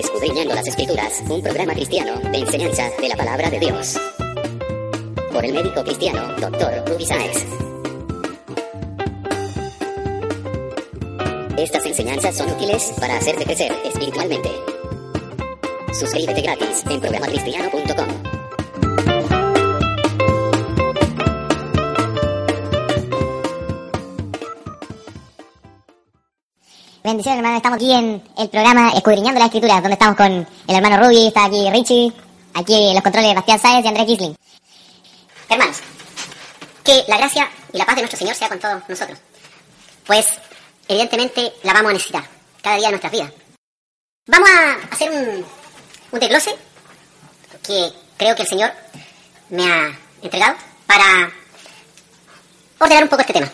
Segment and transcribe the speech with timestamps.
[0.00, 4.00] Escudriñando las Escrituras, un programa cristiano de enseñanza de la palabra de Dios.
[5.30, 6.84] Por el médico cristiano, Dr.
[6.86, 7.44] Ruby Sáez.
[11.58, 14.48] Estas enseñanzas son útiles para hacerte crecer espiritualmente.
[15.92, 18.29] Suscríbete gratis en programacristiano.com.
[27.10, 27.56] Bendiciones, hermano.
[27.56, 31.46] Estamos aquí en el programa Escudriñando las Escrituras, donde estamos con el hermano Ruby, está
[31.46, 32.12] aquí Richie,
[32.54, 34.36] aquí en los controles Bastián Sáez y Andrés Kisling.
[35.48, 35.78] Hermanos,
[36.84, 39.18] que la gracia y la paz de nuestro Señor sea con todos nosotros.
[40.06, 40.24] Pues,
[40.86, 42.22] evidentemente, la vamos a necesitar
[42.62, 43.32] cada día de nuestras vidas.
[44.28, 45.44] Vamos a hacer un,
[46.12, 46.54] un desglose
[47.66, 48.70] que creo que el Señor
[49.48, 50.54] me ha entregado
[50.86, 51.28] para
[52.78, 53.50] ordenar un poco este tema.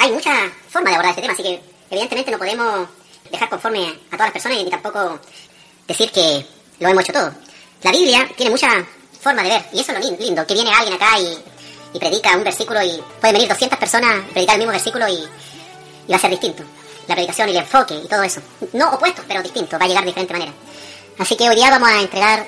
[0.00, 2.88] Hay muchas formas de abordar este tema, así que evidentemente no podemos
[3.30, 5.20] dejar conforme a todas las personas y ni tampoco
[5.86, 6.46] decir que
[6.80, 7.32] lo hemos hecho todo.
[7.82, 8.72] La Biblia tiene muchas
[9.20, 11.38] formas de ver, y eso es lo lindo, que viene alguien acá y,
[11.94, 15.14] y predica un versículo y pueden venir 200 personas a predicar el mismo versículo y,
[15.14, 16.62] y va a ser distinto.
[17.06, 18.40] La predicación y el enfoque y todo eso.
[18.74, 20.52] No opuesto, pero distinto, va a llegar de diferente manera.
[21.18, 22.46] Así que hoy día vamos a entregar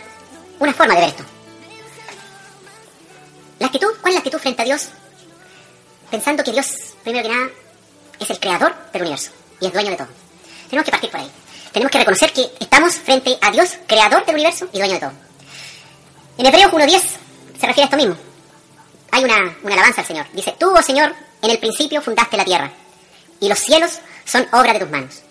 [0.59, 1.25] una forma de ver esto.
[3.59, 4.89] La actitud, ¿cuál es la actitud frente a Dios?
[6.11, 6.67] Pensando que Dios,
[7.03, 7.51] primero que nada,
[8.21, 10.09] es el creador del universo y es dueño de todo.
[10.69, 11.31] Tenemos que partir por ahí.
[11.73, 15.13] Tenemos que reconocer que estamos frente a Dios, creador del universo y dueño de todo.
[16.39, 17.03] En Hebreos 1.10
[17.61, 18.17] se refiere a esto mismo.
[19.13, 20.27] Hay una, una alabanza al Señor.
[20.33, 22.71] Dice, tú, oh Señor, en el principio fundaste la tierra
[23.41, 25.23] y los cielos son obra de tus manos.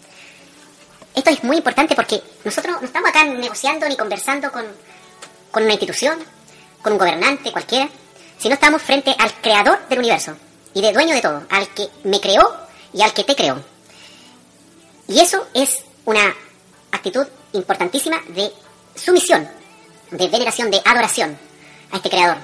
[1.16, 4.66] Esto es muy importante porque nosotros no estamos acá negociando ni conversando con,
[5.52, 6.20] con una institución,
[6.82, 7.90] con un gobernante cualquiera,
[8.38, 10.36] sino estamos frente al creador del universo
[10.73, 13.64] y de dueño de todo, al que me creó y al que te creó.
[15.08, 16.36] Y eso es una
[16.92, 18.52] actitud importantísima de
[18.95, 19.50] sumisión,
[20.11, 21.38] de veneración, de adoración
[21.92, 22.38] a este creador.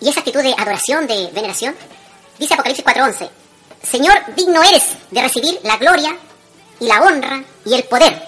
[0.00, 1.76] Y esa actitud de adoración, de veneración,
[2.38, 3.30] dice Apocalipsis 4:11,
[3.82, 6.16] Señor, digno eres de recibir la gloria
[6.80, 8.20] y la honra y el poder,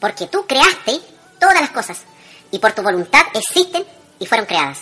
[0.00, 1.00] porque tú creaste
[1.38, 1.98] todas las cosas
[2.50, 3.84] y por tu voluntad existen
[4.18, 4.78] y fueron creadas.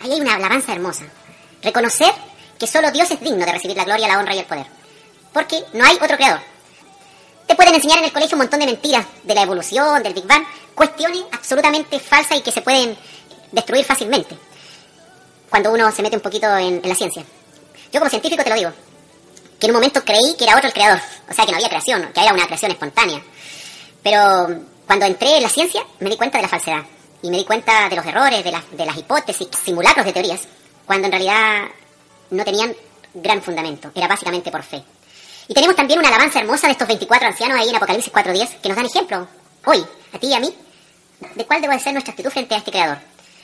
[0.00, 1.04] Ahí hay una alabanza hermosa.
[1.62, 2.12] Reconocer
[2.58, 4.75] que solo Dios es digno de recibir la gloria, la honra y el poder
[5.36, 6.40] porque no hay otro creador.
[7.46, 10.26] Te pueden enseñar en el colegio un montón de mentiras de la evolución, del Big
[10.26, 12.96] Bang, cuestiones absolutamente falsas y que se pueden
[13.52, 14.34] destruir fácilmente
[15.50, 17.22] cuando uno se mete un poquito en, en la ciencia.
[17.92, 18.72] Yo como científico te lo digo,
[19.60, 21.68] que en un momento creí que era otro el creador, o sea que no había
[21.68, 23.22] creación, que era una creación espontánea.
[24.02, 26.82] Pero cuando entré en la ciencia me di cuenta de la falsedad
[27.20, 30.40] y me di cuenta de los errores, de, las de las hipótesis, simulacros de teorías,
[30.86, 31.64] cuando en realidad
[32.30, 32.74] no tenían
[33.12, 34.82] gran fundamento, era básicamente por fe.
[35.48, 38.68] Y tenemos también una alabanza hermosa de estos 24 ancianos ahí en Apocalipsis 4.10 que
[38.68, 39.28] nos dan ejemplo,
[39.64, 40.52] hoy, a ti y a mí,
[41.34, 42.98] de cuál debe ser nuestra actitud frente a este Creador.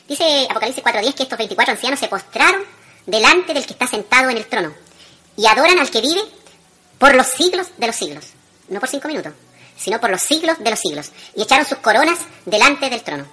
[0.09, 2.63] Dice Apocalipsis 4.10 que estos 24 ancianos se postraron
[3.07, 4.75] delante del que está sentado en el trono
[5.37, 6.23] y adoran al que vive
[6.99, 8.27] por los siglos de los siglos.
[8.69, 9.33] No por cinco minutos,
[9.77, 11.13] sino por los siglos de los siglos.
[11.37, 13.27] Y echaron sus coronas delante del trono.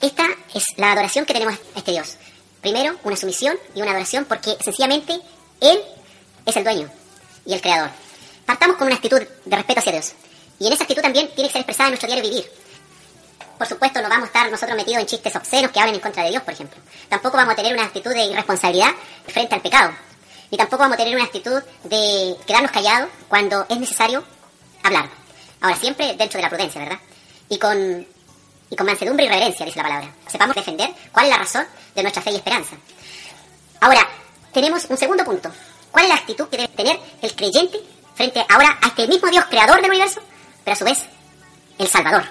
[0.00, 0.24] Esta
[0.54, 2.16] es la adoración que tenemos a este Dios.
[2.60, 5.20] Primero, una sumisión y una adoración porque sencillamente
[5.60, 5.80] Él
[6.46, 6.90] es el dueño
[7.48, 7.90] y el Creador.
[8.46, 10.12] Partamos con una actitud de respeto hacia Dios.
[10.60, 12.50] Y en esa actitud también tiene que ser expresada en nuestro diario vivir.
[13.56, 16.22] Por supuesto, no vamos a estar nosotros metidos en chistes obscenos que hablen en contra
[16.22, 16.78] de Dios, por ejemplo.
[17.08, 18.90] Tampoco vamos a tener una actitud de irresponsabilidad
[19.26, 19.92] frente al pecado.
[20.50, 24.22] Ni tampoco vamos a tener una actitud de quedarnos callados cuando es necesario
[24.82, 25.08] hablar.
[25.60, 26.98] Ahora, siempre dentro de la prudencia, ¿verdad?
[27.48, 28.06] Y con,
[28.70, 30.14] y con mansedumbre y reverencia, dice la palabra.
[30.26, 32.76] Sepamos defender cuál es la razón de nuestra fe y esperanza.
[33.80, 34.06] Ahora,
[34.52, 35.50] tenemos un segundo punto.
[35.90, 37.78] ¿Cuál es la actitud que debe tener el creyente
[38.14, 40.20] frente ahora a este mismo Dios creador del universo,
[40.64, 41.04] pero a su vez
[41.78, 42.24] el Salvador,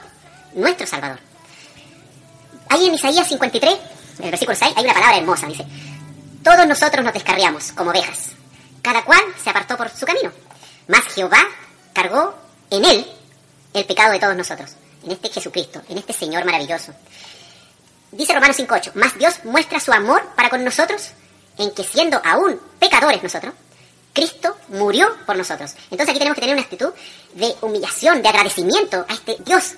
[0.54, 1.20] nuestro Salvador?
[2.70, 3.74] Ahí en Isaías 53,
[4.20, 5.66] en el versículo 6, hay una palabra hermosa, dice,
[6.44, 8.32] todos nosotros nos descarriamos como ovejas,
[8.82, 10.32] cada cual se apartó por su camino,
[10.88, 11.40] mas Jehová
[11.94, 12.36] cargó
[12.70, 13.08] en él
[13.74, 14.72] el pecado de todos nosotros,
[15.04, 16.94] en este Jesucristo, en este Señor maravilloso.
[18.12, 21.12] Dice Romanos 5.8, mas Dios muestra su amor para con nosotros
[21.58, 23.54] en que siendo aún pecadores nosotros,
[24.14, 25.76] Cristo murió por nosotros.
[25.92, 26.92] Entonces aquí tenemos que tener una actitud
[27.34, 29.74] de humillación, de agradecimiento a este Dios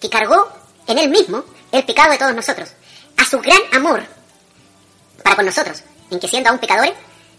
[0.00, 0.50] que cargó
[0.86, 2.70] en él mismo el pecado de todos nosotros,
[3.16, 4.02] a su gran amor
[5.22, 6.94] para con nosotros, en que siendo aún pecadores,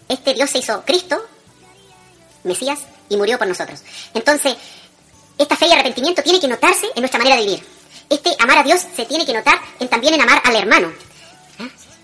[0.08, 1.24] este Dios se hizo Cristo,
[2.44, 3.80] Mesías, y murió por nosotros.
[4.14, 4.56] Entonces,
[5.38, 7.66] esta fe y arrepentimiento tiene que notarse en nuestra manera de vivir.
[8.08, 10.92] Este amar a Dios se tiene que notar en, también en amar al hermano.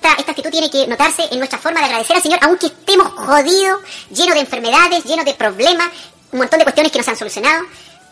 [0.03, 3.09] Esta, esta, actitud tiene que notarse en nuestra forma de agradecer al Señor, aunque estemos
[3.13, 5.89] jodidos, llenos de enfermedades, llenos de problemas,
[6.33, 7.67] un montón de cuestiones que nos han solucionado.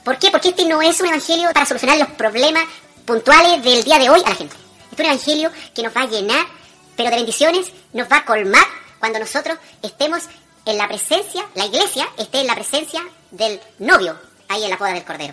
[0.05, 0.31] ¿Por qué?
[0.31, 2.65] Porque este no es un evangelio para solucionar los problemas
[3.07, 4.55] puntuales del día de hoy a la gente.
[4.91, 6.47] Este es un evangelio que nos va a llenar,
[6.95, 8.67] pero de bendiciones, nos va a colmar
[8.99, 10.25] cuando nosotros estemos
[10.67, 13.01] en la presencia, la iglesia esté en la presencia
[13.31, 14.15] del novio,
[14.49, 15.33] ahí en la boda del Cordero.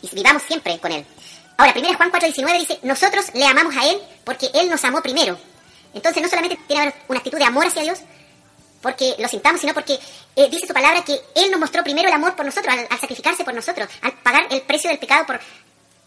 [0.00, 1.04] Y vivamos siempre con él.
[1.58, 5.38] Ahora, 1 Juan 4.19 dice, nosotros le amamos a él porque él nos amó primero.
[5.94, 8.00] Entonces no solamente tiene que haber una actitud de amor hacia Dios,
[8.80, 9.98] porque lo sintamos, sino porque
[10.36, 13.44] eh, dice su palabra que Él nos mostró primero el amor por nosotros, al, sacrificarse
[13.44, 15.40] por nosotros, al pagar el precio del pecado por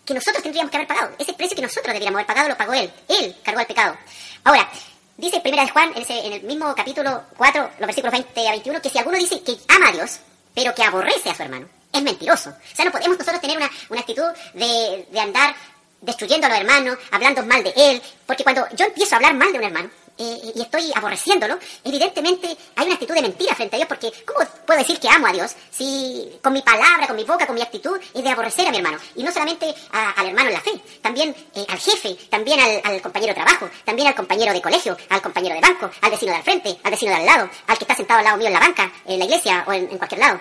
[0.06, 1.16] que nosotros tendríamos que haber pagado.
[1.18, 2.92] Ese precio que nosotros deberíamos haber pagado lo pagó Él.
[3.08, 3.98] Él cargó el pecado.
[4.44, 4.70] Ahora,
[5.16, 8.82] dice Primera de Juan, en, en el mismo capítulo 4, los versículos 20 a 21,
[8.82, 10.20] que si alguno dice que ama a Dios,
[10.54, 12.50] pero que aborrece a su hermano, es mentiroso.
[12.50, 15.56] O sea, no podemos nosotros tener una, una actitud de, de andar
[16.04, 19.52] destruyendo a los hermanos, hablando mal de él, porque cuando yo empiezo a hablar mal
[19.52, 23.78] de un hermano, eh, y estoy aborreciéndolo, evidentemente hay una actitud de mentira frente a
[23.78, 27.24] Dios, porque ¿cómo puedo decir que amo a Dios si con mi palabra, con mi
[27.24, 29.00] boca, con mi actitud es de aborrecer a mi hermano?
[29.16, 33.34] Y no solamente al hermano en la fe, también eh, al jefe, también al, compañero
[33.34, 36.44] de trabajo, también al compañero de colegio, al compañero de banco, al vecino de al
[36.44, 38.60] frente, al vecino de al lado, al que está sentado al lado mío en la
[38.60, 40.40] banca, en la iglesia o en, cualquier lado.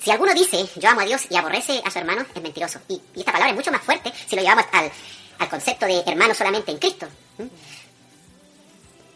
[0.00, 2.80] Si alguno dice yo amo a Dios y aborrece a su hermano, es mentiroso.
[2.88, 4.90] Y, esta palabra es mucho más fuerte si lo llevamos al,
[5.48, 7.06] concepto de hermano solamente en Cristo.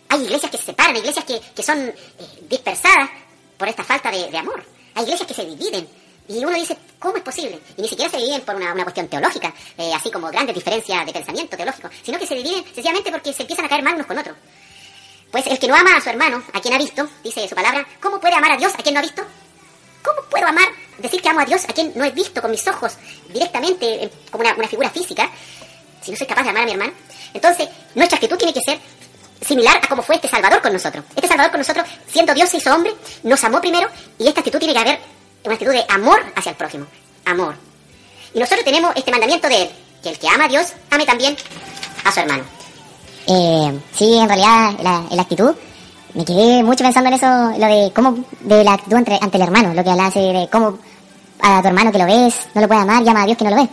[0.08, 1.94] Hay iglesias que se separan, iglesias que, que son eh,
[2.49, 3.08] dispersadas
[3.56, 4.64] por esta falta de, amor.
[4.94, 5.88] Hay iglesias que se dividen.
[6.29, 7.58] Y uno dice, ¿cómo es posible?
[7.76, 11.12] Y ni siquiera se dividen por una, cuestión teológica, eh, así como grandes diferencias de
[11.12, 14.19] pensamiento teológico, sino que se dividen sencillamente porque se empiezan a caer mal unos con
[14.19, 14.37] otros.
[15.31, 17.87] Pues el que no ama a su hermano, a quien ha visto, dice su palabra,
[18.00, 19.25] ¿cómo puede amar a Dios a quien no ha visto?
[20.02, 20.69] ¿Cómo puedo amar,
[20.99, 22.94] decir que amo a Dios a quien no he visto con mis ojos
[23.32, 25.31] directamente, eh, como una, una figura física,
[26.02, 26.93] si no soy capaz de amar a mi hermano?
[27.34, 28.78] Entonces, nuestra actitud tiene que ser
[29.44, 31.04] similar a como fue este Salvador con nosotros.
[31.14, 33.88] Este Salvador con nosotros, siendo Dios, se hizo hombre, nos amó primero
[34.19, 35.00] y esta actitud tiene que haber
[35.44, 36.87] una actitud de amor hacia el prójimo.
[37.25, 37.55] Amor.
[38.34, 39.70] Y nosotros tenemos este mandamiento de
[40.02, 41.37] que el que ama a Dios, ame también
[42.05, 42.44] a su hermano.
[43.26, 45.55] Eh, sí, en realidad, la, la, actitud,
[46.14, 49.42] me quedé mucho pensando en eso, lo de cómo, de la actitud ante, ante el
[49.42, 50.78] hermano, lo que hace de cómo
[51.40, 53.50] a tu hermano que lo ves, no lo puede amar, llama a Dios que no
[53.50, 53.68] lo ve.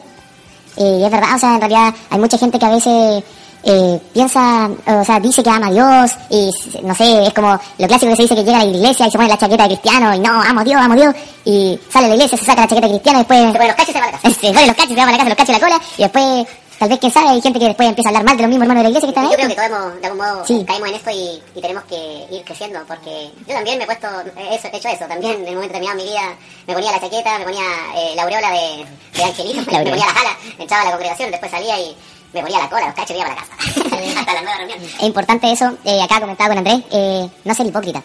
[0.77, 3.23] Y es verdad, o sea, en realidad hay mucha gente que a veces
[3.63, 6.49] eh, piensa, o sea, dice que ama a Dios y
[6.83, 9.11] no sé, es como lo clásico que se dice que llega a la iglesia y
[9.11, 11.79] se pone la chaqueta de cristiano y no, amo a Dios, amo a Dios y
[11.91, 13.75] sale a la iglesia, se saca la chaqueta de cristiano y después se pone los
[13.75, 14.29] cachos y se va a la casa.
[14.39, 16.01] Se pone los cachos, se va a la casa, los cachos y la cola y
[16.01, 16.47] después
[16.79, 18.63] tal vez quién sabe, hay gente que después empieza a hablar mal de los mismos
[18.63, 19.31] hermanos de la iglesia que están ahí.
[19.31, 20.65] Yo creo que todos hemos, de algún modo sí.
[20.65, 24.07] caemos en esto y, y, tenemos que ir creciendo porque yo también me he puesto,
[24.51, 26.35] eso, he hecho eso, también en un momento determinado de mi vida
[26.67, 27.65] me ponía la chaqueta, me ponía
[27.95, 31.51] eh, la aureola de, de Angelito, me ponía la jala, entraba a la congregación, después
[31.51, 31.95] salía y
[32.33, 34.19] me ponía la cola, los cachos y iba para la casa.
[34.19, 34.79] Hasta la nueva reunión.
[34.83, 38.03] Es importante eso, eh, acá comentaba con Andrés, eh, no ser hipócrita.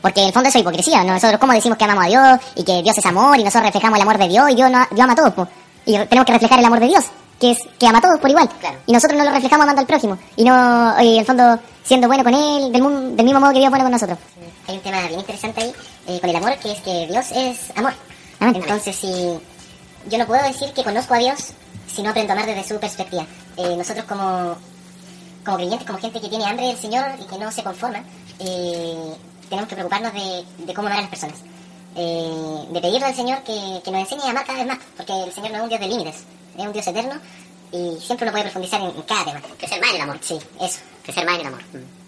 [0.00, 1.04] Porque en el fondo eso es hipocresía.
[1.04, 3.98] Nosotros, ¿cómo decimos que amamos a Dios y que Dios es amor y nosotros reflejamos
[3.98, 5.48] el amor de Dios y Dios, no, Dios ama a todos?
[5.84, 7.04] Y tenemos que reflejar el amor de Dios,
[7.40, 8.48] que es que ama a todos por igual.
[8.86, 10.18] Y nosotros no lo reflejamos amando al prójimo.
[10.36, 13.66] Y no, en el fondo, siendo bueno con él, del, del mismo modo que Dios
[13.66, 14.18] es bueno con nosotros.
[14.68, 15.74] Hay un tema bien interesante ahí
[16.06, 17.94] eh, con el amor, que es que Dios es amor.
[18.40, 19.40] Entonces, si
[20.08, 21.52] yo no puedo decir que conozco a Dios
[21.94, 23.26] si no aprendo a amar desde su perspectiva.
[23.56, 24.56] Eh, nosotros como,
[25.44, 28.02] como creyentes, como gente que tiene hambre del Señor y que no se conforma,
[28.38, 29.14] eh,
[29.48, 31.38] tenemos que preocuparnos de, de, cómo amar a las personas.
[31.96, 35.24] Eh, de pedirle al Señor que, que, nos enseñe a amar cada vez más, porque
[35.24, 36.24] el Señor no es un Dios de límites,
[36.56, 37.14] es un Dios eterno
[37.72, 39.40] y siempre uno puede profundizar en, cada tema.
[39.58, 40.18] Crecer más en el amor.
[40.20, 41.62] Sí, eso, crecer más en el amor.
[41.72, 41.99] Mm.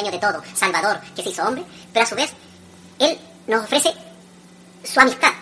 [0.00, 2.30] Dueño de todo, salvador, que se hizo hombre, pero a su vez,
[2.98, 3.92] Él nos ofrece
[4.84, 5.32] su amistad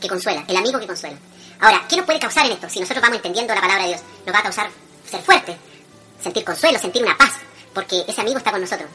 [0.00, 1.16] que consuela, el amigo que consuela.
[1.60, 2.68] Ahora, ¿qué nos puede causar en esto?
[2.68, 4.68] Si nosotros vamos entendiendo la palabra de Dios, nos va a causar
[5.08, 5.56] ser fuerte,
[6.22, 7.32] sentir consuelo, sentir una paz,
[7.72, 8.88] porque ese amigo está con nosotros.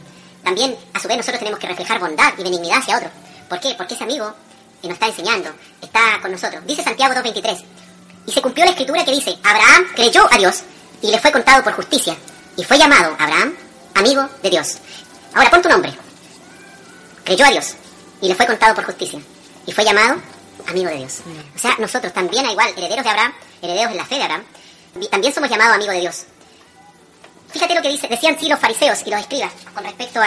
[0.44, 3.10] También, a su vez, nosotros tenemos que reflejar bondad y benignidad hacia otro.
[3.50, 3.74] ¿Por qué?
[3.76, 4.34] Porque ese amigo
[4.84, 5.50] nos está enseñando,
[5.82, 6.66] está con nosotros.
[6.66, 7.64] Dice Santiago 2.23,
[8.28, 10.64] y se cumplió la escritura que dice, Abraham creyó a Dios
[11.02, 12.16] y le fue contado por justicia,
[12.58, 13.56] y fue llamado Abraham
[13.98, 14.78] amigo de Dios.
[15.38, 15.94] Ahora pon tu nombre.
[17.24, 17.76] Creyó a Dios
[18.22, 19.20] y le fue contado por justicia,
[19.66, 20.16] y fue llamado
[20.68, 21.20] amigo de Dios.
[21.56, 24.44] O sea, nosotros también, igual, herederos de Abraham, herederos de la fe de Abraham,
[25.12, 26.26] también somos llamados amigos de Dios.
[27.52, 30.26] Fíjate lo que dice, decían sí los fariseos y los escribas con respecto a,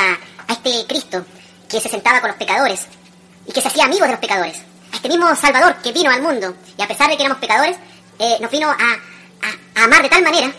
[0.49, 1.25] a este Cristo
[1.69, 2.87] que se sentaba con los pecadores
[3.47, 4.59] y que se hacía amigo de los pecadores.
[4.93, 7.76] A este mismo Salvador que vino al mundo y a pesar de que éramos pecadores,
[8.19, 10.50] eh, nos vino a, a- a amar de tal manera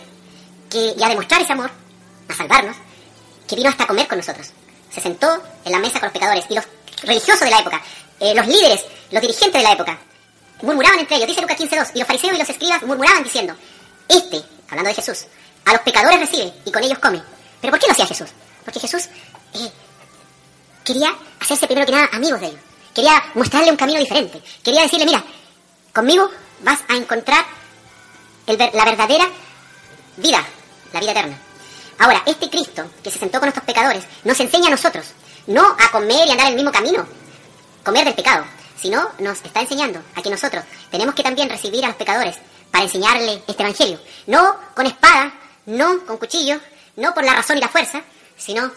[0.70, 1.70] que, y a demostrar ese amor,
[2.28, 2.76] a salvarnos,
[3.52, 4.50] que vino hasta comer con nosotros.
[4.90, 5.28] Se sentó
[5.62, 6.64] en la mesa con los pecadores y los
[7.02, 7.82] religiosos de la época,
[8.18, 9.98] eh, los líderes, los dirigentes de la época,
[10.62, 13.54] murmuraban entre ellos, dice Lucas 15.2, y los fariseos y los escribas murmuraban diciendo,
[14.08, 15.26] este, hablando de Jesús,
[15.66, 17.22] a los pecadores recibe y con ellos come.
[17.60, 18.30] ¿Pero por qué lo hacía Jesús?
[18.64, 19.08] Porque Jesús
[19.52, 19.70] eh,
[20.82, 22.60] quería hacerse primero que nada amigos de ellos.
[22.94, 24.40] Quería mostrarle un camino diferente.
[24.64, 25.22] Quería decirle, mira,
[25.92, 26.30] conmigo
[26.62, 27.44] vas a encontrar
[28.46, 29.28] la verdadera
[30.16, 30.42] vida,
[30.94, 31.38] la vida eterna.
[32.02, 35.06] Ahora, este Cristo que se sentó con estos pecadores nos enseña a nosotros
[35.46, 37.06] no a comer y andar el mismo camino,
[37.84, 38.44] comer del pecado,
[38.76, 42.36] sino nos está enseñando a que nosotros tenemos que también recibir a los pecadores
[42.72, 44.00] para enseñarle este evangelio.
[44.26, 45.32] No con espada,
[45.66, 46.58] no con cuchillo,
[46.96, 48.02] no por la razón y la fuerza,
[48.36, 48.72] sino,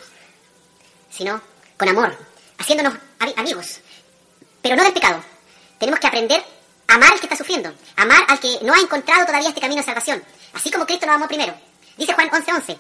[1.10, 1.41] sino
[1.77, 2.15] con amor,
[2.60, 3.79] haciéndonos ami- amigos,
[4.62, 5.20] pero no del pecado.
[5.79, 6.44] Tenemos que aprender
[6.88, 9.82] a amar al que está sufriendo, amar al que no ha encontrado todavía este camino
[9.82, 11.55] de salvación, así como Cristo nos amó primero.
[11.98, 12.77] Dice Juan 11:11.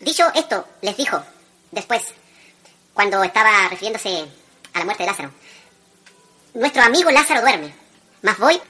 [0.00, 1.22] Dicho esto, les dijo
[1.70, 2.02] después,
[2.92, 4.26] cuando estaba refiriéndose
[4.74, 5.30] a la muerte de Lázaro,
[6.54, 7.74] nuestro amigo Lázaro duerme,
[8.22, 8.60] mas voy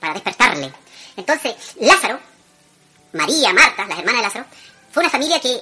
[0.00, 0.72] para despertarle.
[1.16, 2.20] Entonces, Lázaro,
[3.12, 4.44] María, Marta, las hermanas de Lázaro,
[4.92, 5.60] fue una familia que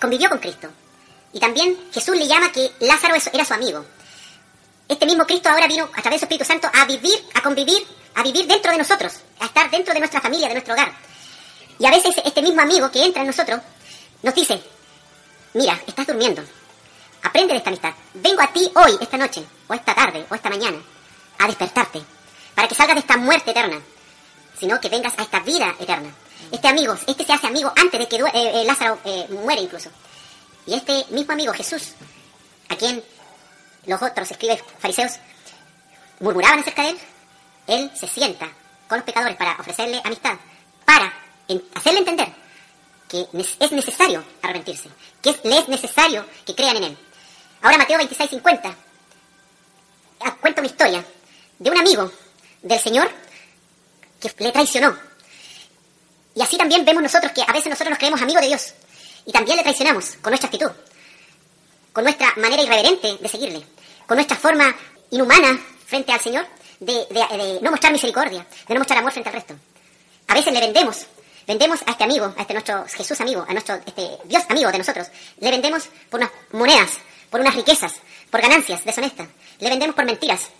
[0.00, 0.68] convivió con Cristo.
[1.32, 3.84] Y también Jesús le llama que Lázaro era su amigo.
[4.86, 7.86] Este mismo Cristo ahora vino a través de su Espíritu Santo a vivir, a convivir,
[8.14, 10.92] a vivir dentro de nosotros, a estar dentro de nuestra familia, de nuestro hogar.
[11.78, 13.60] Y a veces este mismo amigo que entra en nosotros
[14.24, 14.58] nos dice,
[15.52, 16.42] mira, estás durmiendo,
[17.22, 17.92] aprende de esta amistad.
[18.14, 20.78] Vengo a ti hoy, esta noche, o esta tarde, o esta mañana,
[21.38, 22.00] a despertarte,
[22.54, 23.78] para que salgas de esta muerte eterna,
[24.58, 26.08] sino que vengas a esta vida eterna.
[26.50, 29.90] Este amigo, este se hace amigo antes de que eh, eh, Lázaro eh, muere incluso.
[30.64, 31.92] Y este mismo amigo, Jesús,
[32.70, 33.04] a quien
[33.84, 35.18] los otros escribes fariseos
[36.20, 36.98] murmuraban acerca de él,
[37.66, 38.48] él se sienta
[38.88, 40.36] con los pecadores para ofrecerle amistad,
[40.86, 41.12] para
[41.74, 42.43] hacerle entender
[43.22, 44.88] que es necesario arrepentirse,
[45.22, 46.98] que es, le es necesario que crean en él.
[47.62, 48.74] Ahora Mateo 26, 50
[50.20, 51.04] ah, cuenta una historia
[51.58, 52.10] de un amigo
[52.62, 53.10] del Señor
[54.20, 54.96] que le traicionó.
[56.34, 58.74] Y así también vemos nosotros que a veces nosotros nos creemos amigos de Dios
[59.26, 60.70] y también le traicionamos con nuestra actitud,
[61.92, 63.64] con nuestra manera irreverente de seguirle,
[64.06, 64.74] con nuestra forma
[65.10, 66.46] inhumana frente al Señor
[66.80, 69.54] de, de- de no mostrar misericordia, de no mostrar amor frente al resto.
[70.26, 71.06] A veces le vendemos,
[71.46, 74.78] vendemos a este amigo, a este nuestro Jesús amigo, a nuestro este Dios amigo de
[74.78, 75.08] nosotros,
[75.38, 76.90] le vendemos por unas monedas,
[77.30, 77.94] por unas riquezas,
[78.30, 80.50] por ganancias deshonestas, le vendemos por mentiras.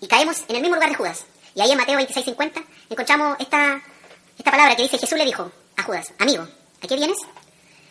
[0.00, 1.24] Y caemos en el mismo lugar de Judas.
[1.54, 3.82] Y ahí en Mateo 26:50 encontramos esta,
[4.38, 6.46] esta palabra que dice, Jesús le dijo a Judas, amigo,
[6.82, 7.18] ¿a qué vienes?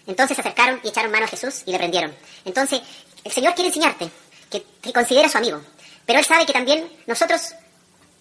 [0.08, 2.16] Entonces se acercaron y echaron mano a Jesús y le prendieron.
[2.46, 2.82] Entonces,
[3.24, 4.10] el Señor quiere enseñarte
[4.50, 5.62] que te considera su amigo.
[6.06, 7.54] Pero Él sabe que también nosotros,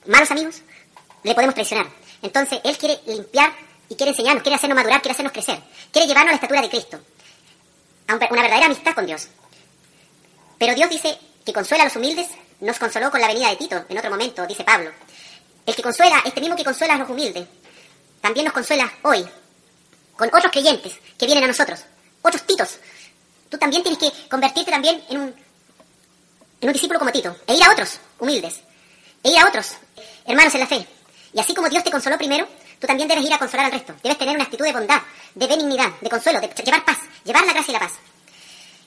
[0.07, 0.61] malos amigos,
[1.23, 1.87] le podemos traicionar.
[2.21, 3.53] Entonces, Él quiere limpiar
[3.89, 5.61] y quiere enseñarnos, quiere hacernos madurar, quiere hacernos crecer.
[5.91, 7.01] Quiere llevarnos a la estatura de Cristo.
[8.09, 9.29] A un- una verdadera amistad con Dios.
[10.59, 12.29] Pero Dios dice que consuela a los humildes,
[12.61, 14.91] nos consoló con la venida de Tito, en otro momento, dice Pablo.
[15.65, 17.47] El que consuela, este mismo que consuela a los humildes,
[18.21, 19.25] también nos consuela hoy,
[20.17, 21.81] con otros creyentes que vienen a nosotros,
[22.23, 22.79] otros Titos.
[23.49, 25.29] Tú también tienes que convertirte también en un,
[26.61, 28.61] en un discípulo como Tito, e ir a otros humildes,
[29.23, 29.73] e ir a otros
[30.27, 30.87] hermanos en la fe.
[31.33, 32.49] Y así como Dios te consoló primero,
[32.81, 33.95] tú también debes ir a consolar al resto.
[34.03, 35.03] Debes tener una actitud de bondad,
[35.35, 37.93] de benignidad, de consuelo, de llevar paz, llevar la gracia y la paz.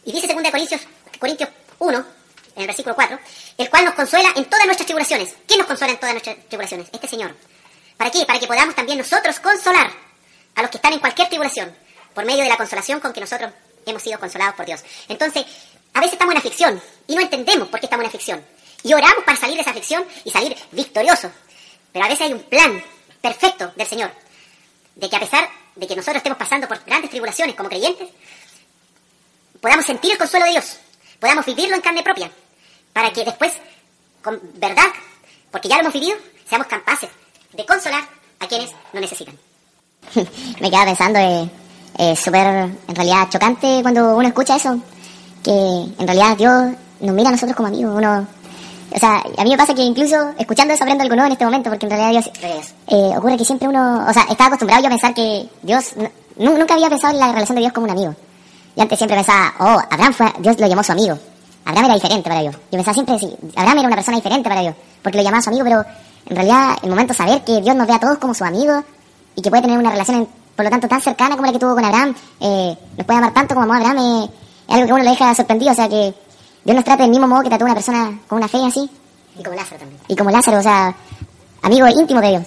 [0.06, 0.82] Y dice 2 Corintios,
[1.20, 2.06] Corintios 1,
[2.56, 3.20] en el versículo 4,
[3.58, 5.36] el cual nos consuela en todas nuestras tribulaciones.
[5.48, 6.88] ¿Quién nos consuela en todas nuestras tribulaciones?
[6.92, 7.36] Este Señor.
[7.98, 8.26] ¿Para qué?
[8.26, 9.92] Para que podamos también nosotros consolar
[10.56, 11.76] a los que están en cualquier tribulación,
[12.14, 13.52] por medio de la consolación con que nosotros
[13.86, 14.84] hemos sido consolados por Dios.
[15.08, 15.46] Entonces,
[15.94, 18.46] a veces estamos en aflicción y no entendemos por qué estamos en aflicción.
[18.84, 21.32] Y oramos para salir de esa aflicción y salir victoriosos.
[21.94, 22.84] Pero a veces hay un plan
[23.22, 24.12] perfecto del Señor,
[24.96, 28.10] de que a pesar de que nosotros estemos pasando por grandes tribulaciones como creyentes,
[29.62, 30.78] podamos sentir el consuelo de Dios,
[31.20, 32.32] podamos vivirlo en carne propia,
[32.94, 33.54] para que después,
[34.22, 34.88] con verdad,
[35.52, 37.10] porque ya lo hemos vivido, seamos capaces
[37.54, 38.04] de consolar
[38.40, 39.38] a quienes lo necesitan.
[40.60, 41.50] me quedaba pensando, eh,
[41.98, 44.80] es súper, en realidad, chocante cuando uno escucha eso,
[45.44, 48.28] que en realidad Dios nos mira a nosotros como amigos, uno,
[48.94, 51.46] o sea, a mí me pasa que incluso escuchando eso aprendo algo nuevo en este
[51.46, 52.32] momento, porque en realidad Dios,
[52.88, 56.58] eh, ocurre que siempre uno, o sea, estaba acostumbrado yo a pensar que Dios, nu-
[56.58, 58.16] nunca había pensado en la relación de Dios como un amigo.
[58.76, 61.18] Y antes siempre pensaba, oh, Abraham fue, Dios lo llamó su amigo.
[61.66, 62.56] Abraham era diferente para Dios.
[62.56, 65.50] Yo pensaba siempre, sí, Abraham era una persona diferente para Dios, porque lo llamaba su
[65.50, 65.86] amigo, pero
[66.28, 68.84] en realidad el momento de saber que Dios nos ve a todos como su amigo
[69.36, 71.76] y que puede tener una relación, por lo tanto, tan cercana como la que tuvo
[71.76, 74.30] con Abraham, eh, nos puede amar tanto como amó a Abraham, eh,
[74.68, 76.14] es algo que uno le deja sorprendido, o sea, que
[76.64, 78.90] Dios nos trate del mismo modo que trató a una persona con una fe así,
[79.38, 80.00] Y como Lázaro también.
[80.08, 80.94] y como Lázaro, o sea,
[81.62, 82.44] amigo íntimo de Dios.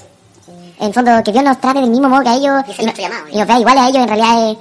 [0.79, 3.29] En el fondo, que Dios nos trate del mismo modo que a ellos Y llamado,
[3.31, 4.59] y nos vea igual a ellos, en realidad eh,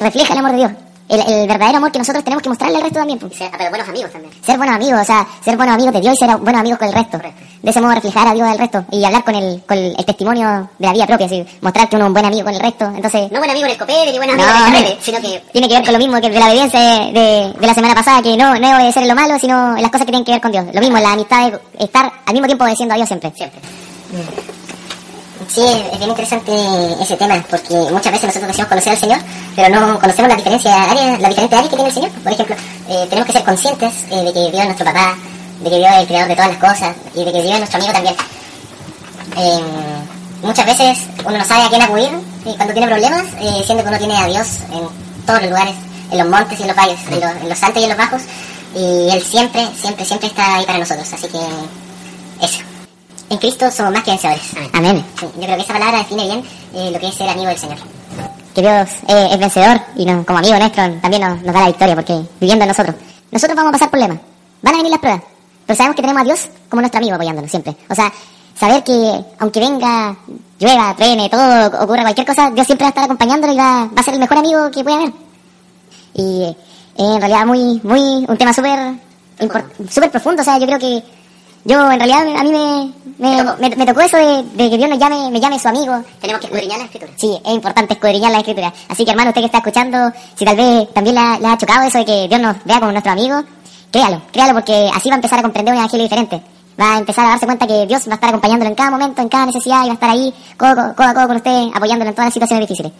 [0.00, 0.72] refleja el amor de Dios.
[1.12, 3.18] El, el verdadero amor que nosotros tenemos que mostrarle al resto también.
[3.18, 3.36] pues.
[3.36, 4.32] Ser- pero buenos amigos también.
[4.44, 6.88] Ser buenos amigos, o sea, ser buenos amigos de Dios y ser buenos amigos con
[6.88, 7.18] el resto.
[7.18, 7.40] Correcto.
[7.62, 10.04] De ese modo reflejar a Dios al resto y hablar con el, con el, el
[10.04, 12.60] testimonio de la vida propia, así, mostrar que uno es un buen amigo con el
[12.60, 12.86] resto.
[12.86, 15.20] Entonces, No buen amigo en el copete ni buen amigo No, en el carrete, sino
[15.20, 17.74] que tiene que ver con lo mismo que de la obediencia de, de, de la
[17.74, 20.12] semana pasada, que no, no es obedecer en lo malo, sino en las cosas que
[20.12, 20.64] tienen que ver con Dios.
[20.72, 23.30] Lo mismo, en la amistad de estar al mismo tiempo obedeciendo a Dios siempre.
[23.36, 23.60] siempre.
[25.48, 25.60] Sí,
[25.92, 26.52] es bien interesante
[27.00, 29.18] ese tema, porque muchas veces nosotros decimos conocer al Señor,
[29.54, 32.10] pero no conocemos la diferencia área, la diferente área que tiene el Señor.
[32.10, 32.56] Por ejemplo,
[32.88, 35.14] eh, tenemos que ser conscientes eh, de que Dios es nuestro papá,
[35.62, 37.58] de que Dios es el creador de todas las cosas y de que Dios es
[37.58, 38.14] nuestro amigo también.
[39.36, 39.60] Eh,
[40.42, 42.10] muchas veces uno no sabe a quién acudir
[42.56, 45.74] cuando tiene problemas, eh, siendo que uno tiene a Dios en todos los lugares,
[46.10, 47.98] en los montes y en los valles, en los, en los altos y en los
[47.98, 48.22] bajos,
[48.74, 51.12] y Él siempre, siempre, siempre está ahí para nosotros.
[51.12, 51.38] Así que
[52.44, 52.71] eso.
[53.32, 54.42] En Cristo somos más que vencedores.
[54.74, 55.02] Amén.
[55.18, 57.56] Sí, yo creo que esa palabra define bien eh, lo que es ser amigo del
[57.58, 57.78] Señor.
[58.54, 61.66] Que Dios eh, es vencedor y no- como amigo nuestro también nos, nos da la
[61.68, 62.94] victoria, porque viviendo en nosotros.
[63.30, 64.18] Nosotros vamos a pasar problemas,
[64.60, 65.22] van a venir las pruebas,
[65.66, 67.74] pero sabemos que tenemos a Dios como nuestro amigo apoyándonos siempre.
[67.88, 68.12] O sea,
[68.60, 70.14] saber que aunque venga,
[70.60, 73.92] llueva, truene, todo, ocurra cualquier cosa, Dios siempre va a estar acompañándolo y va, va
[73.96, 75.12] a ser el mejor amigo que pueda haber.
[76.14, 76.56] Y eh,
[76.98, 78.92] en realidad muy, muy, un tema súper,
[79.90, 81.02] súper profundo, o sea, yo creo que
[81.64, 84.90] yo en realidad a mí me, me, me- me tocó eso de, de que Dios
[84.90, 87.12] nos llame, me llame su amigo, Tenemos que escudriñar la Escritura.
[87.16, 88.72] Sí, es importante escudriñar la escritura.
[88.88, 91.56] Así que hermano, usted que está escuchando, si tal vez también le ha, le ha
[91.58, 93.42] chocado eso de que Dios nos vea como nuestro amigo,
[93.90, 96.42] créalo, créalo porque así va a empezar a comprender un evangelio diferente.
[96.80, 99.20] Va a empezar a darse cuenta que Dios va a estar acompañándolo en cada momento,
[99.20, 101.68] en cada necesidad y va a estar ahí codo, codo, codo a codo con usted,
[101.74, 102.92] apoyándolo en todas las situaciones difíciles.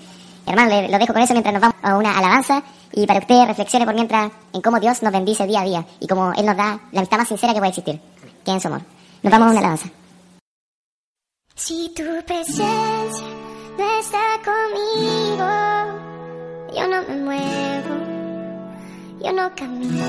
[0.45, 3.33] Hermano, le, lo dejo con eso mientras nos vamos a una alabanza y para que
[3.33, 6.45] usted reflexione por mientras en cómo Dios nos bendice día a día y cómo Él
[6.45, 7.99] nos da la amistad más sincera que puede existir,
[8.45, 8.83] su amor.
[9.23, 9.89] Nos vamos a una alabanza.
[11.55, 13.27] Si tu presencia
[13.79, 15.49] no está conmigo,
[16.75, 17.95] yo no me muevo,
[19.23, 20.05] yo no camino.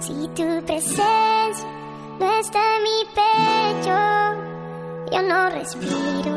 [0.00, 1.66] Si tu presencia
[2.18, 3.96] no está en mi pecho,
[5.12, 6.34] yo no respiro,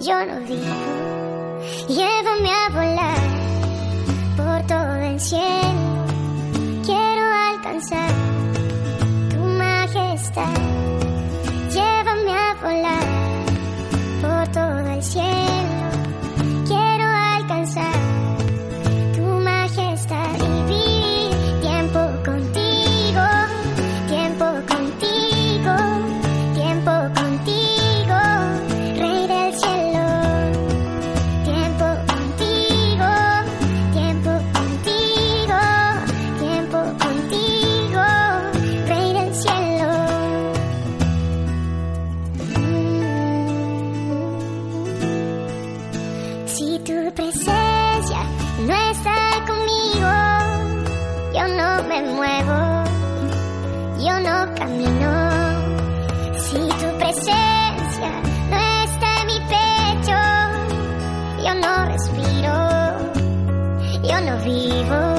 [0.00, 0.74] yo no vivo.
[1.88, 3.18] Llévame a volar
[4.36, 6.06] por todo el cielo,
[6.84, 8.37] quiero alcanzar
[11.70, 13.06] Llévame a volar
[14.20, 15.77] por todo el cielo.
[54.20, 55.10] No camino.
[56.46, 58.10] Si tu presencia
[58.50, 60.18] no está en mi pecho,
[61.44, 62.54] yo no respiro,
[64.02, 65.17] yo no vivo.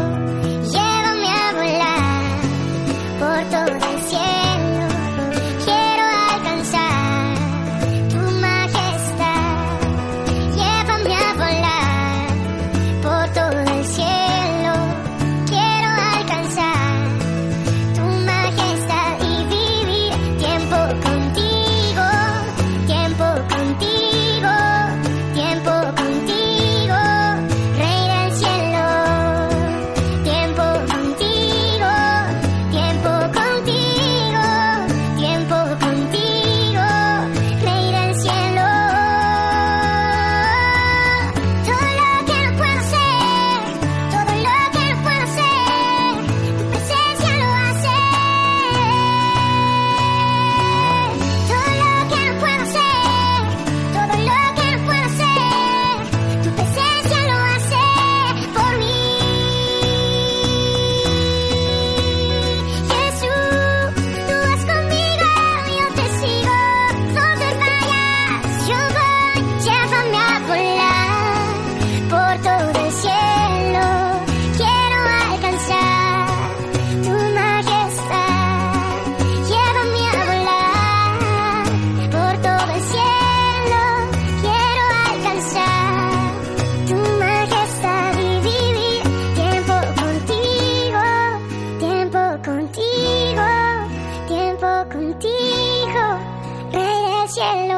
[97.29, 97.77] Cielo.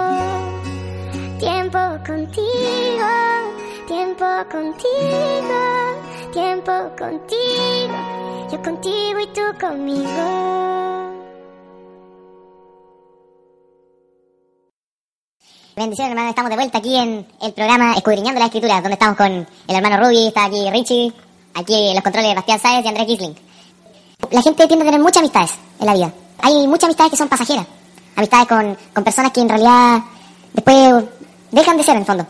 [1.38, 3.10] Tiempo contigo,
[3.86, 5.60] tiempo contigo,
[6.32, 11.12] tiempo contigo, yo contigo y tú conmigo.
[15.76, 16.30] Bendiciones, hermano.
[16.30, 19.98] Estamos de vuelta aquí en el programa Escudriñando la Escritura, donde estamos con el hermano
[19.98, 21.12] Ruby, está aquí Richie,
[21.56, 23.36] aquí en los controles Bastián Sáez y Andrés Kisling.
[24.32, 26.14] La gente tiende a tener muchas amistades en la vida.
[26.42, 27.81] Hay muchas amistades que son pasajeras.
[28.16, 30.00] Amistades con, con personas que en realidad
[30.54, 31.06] después
[31.52, 32.26] dejan de ser en el fondo.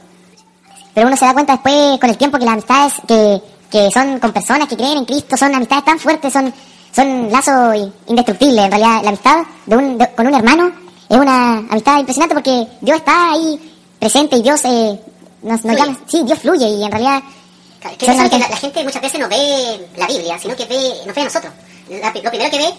[0.93, 4.19] Pero uno se da cuenta después con el tiempo que las amistades que, que son
[4.19, 6.53] con personas que creen en Cristo son amistades tan fuertes, son,
[6.93, 8.65] son lazos indestructibles.
[8.65, 10.71] En realidad la amistad de un, de- con un hermano
[11.09, 14.99] es una amistad impresionante porque Dios está ahí presente y Dios eh,
[15.43, 15.97] nos, llama.
[16.07, 17.21] Sí, Dios fluye y en realidad
[17.79, 18.05] Claro, que
[18.37, 21.51] la, gente muchas veces no ve la Biblia, sino que ve, nos ve a nosotros.
[21.89, 22.73] La- lo primero que ve,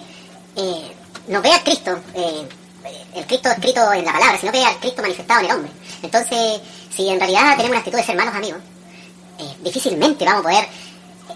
[0.56, 0.92] eh,
[1.28, 2.48] nos ve a Cristo, eh,
[3.14, 5.72] el Cristo escrito en la palabra, sino ve al Cristo manifestado en el hombre.
[6.02, 6.60] Entonces,
[6.94, 8.60] si en realidad tenemos una actitud de ser malos amigos,
[9.38, 10.68] eh, difícilmente vamos a poder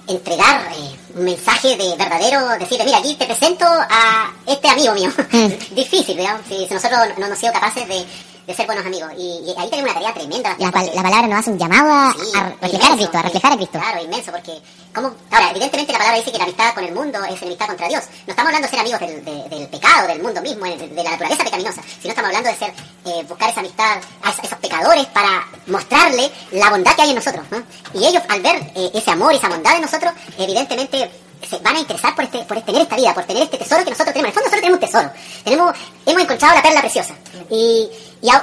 [0.08, 5.10] entregar eh, un mensaje de verdadero, decirle, mira, aquí te presento a este amigo mío.
[5.70, 8.04] Difícil, digamos, si, si nosotros no hemos sido capaces de,
[8.46, 9.10] de ser buenos amigos.
[9.18, 10.54] Y, y ahí tenemos una tarea tremenda.
[10.58, 13.18] la, pal- la palabra nos hace un llamado a, Sí, a reflejar inmenso, a Cristo,
[13.18, 13.78] a reflejar a Cristo.
[13.80, 14.52] Claro, inmenso, porque
[14.94, 15.12] ¿cómo?
[15.30, 18.04] ahora, evidentemente la palabra dice que la amistad con el mundo es enemistad contra Dios.
[18.26, 21.02] No estamos hablando de ser amigos del, de- del pecado, del mundo mismo, de, de
[21.04, 22.72] la naturaleza pecaminosa, sino estamos hablando de ser,
[23.06, 27.16] eh, buscar esa amistad a es- esos pecadores para mostrarle la bondad que hay en
[27.16, 27.44] nosotros.
[27.50, 27.62] ¿no?
[28.00, 31.10] Y ellos, al ver eh, ese amor esa bondad en nosotros, evidentemente
[31.48, 33.90] se van a interesar por este, por tener esta vida, por tener este tesoro que
[33.90, 34.34] nosotros tenemos.
[34.36, 35.10] En el fondo nosotros tenemos un tesoro.
[35.44, 37.14] Tenemos, hemos encontrado la perla preciosa.
[37.50, 37.88] Y,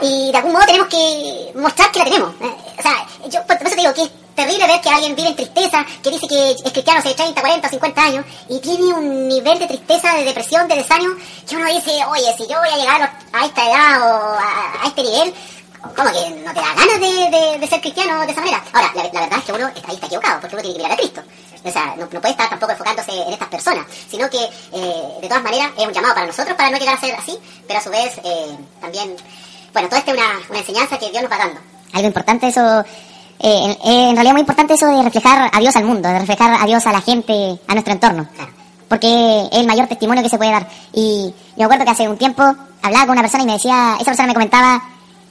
[0.02, 2.34] y, de algún modo tenemos que mostrar que la tenemos.
[2.42, 5.30] Eh, O sea, yo por eso te digo que es terrible ver que alguien vive
[5.30, 9.28] en tristeza, que dice que es cristiano hace 30, 40, 50 años, y tiene un
[9.28, 11.16] nivel de tristeza, de depresión, de desánimo,
[11.48, 15.04] que uno dice, oye, si yo voy a llegar a esta edad o a, este
[15.04, 15.34] nivel,
[15.82, 18.64] ¿cómo que no te da ganas de, ser cristiano de esa manera?
[18.74, 20.94] Ahora, la, verdad es que uno está, ahí está equivocado, porque uno tiene que mirar
[20.94, 21.22] a Cristo.
[21.66, 25.28] O sea, no, no puede estar tampoco enfocándose en estas personas, sino que, eh, de
[25.28, 27.84] todas maneras, es un llamado para nosotros para no llegar a ser así, pero a
[27.84, 29.16] su vez, eh, también,
[29.74, 31.60] bueno, todo esto es una, una enseñanza que Dios nos va dando.
[31.94, 32.86] Algo importante eso, eh,
[33.40, 36.62] en, eh, en realidad muy importante eso de reflejar a Dios al mundo, de reflejar
[36.62, 38.28] a Dios a la gente, a nuestro entorno.
[38.36, 38.52] Claro.
[38.88, 40.68] Porque es el mayor testimonio que se puede dar.
[40.94, 42.44] Y yo me acuerdo que hace un tiempo
[42.82, 44.82] hablaba con una persona y me decía, esa persona me comentaba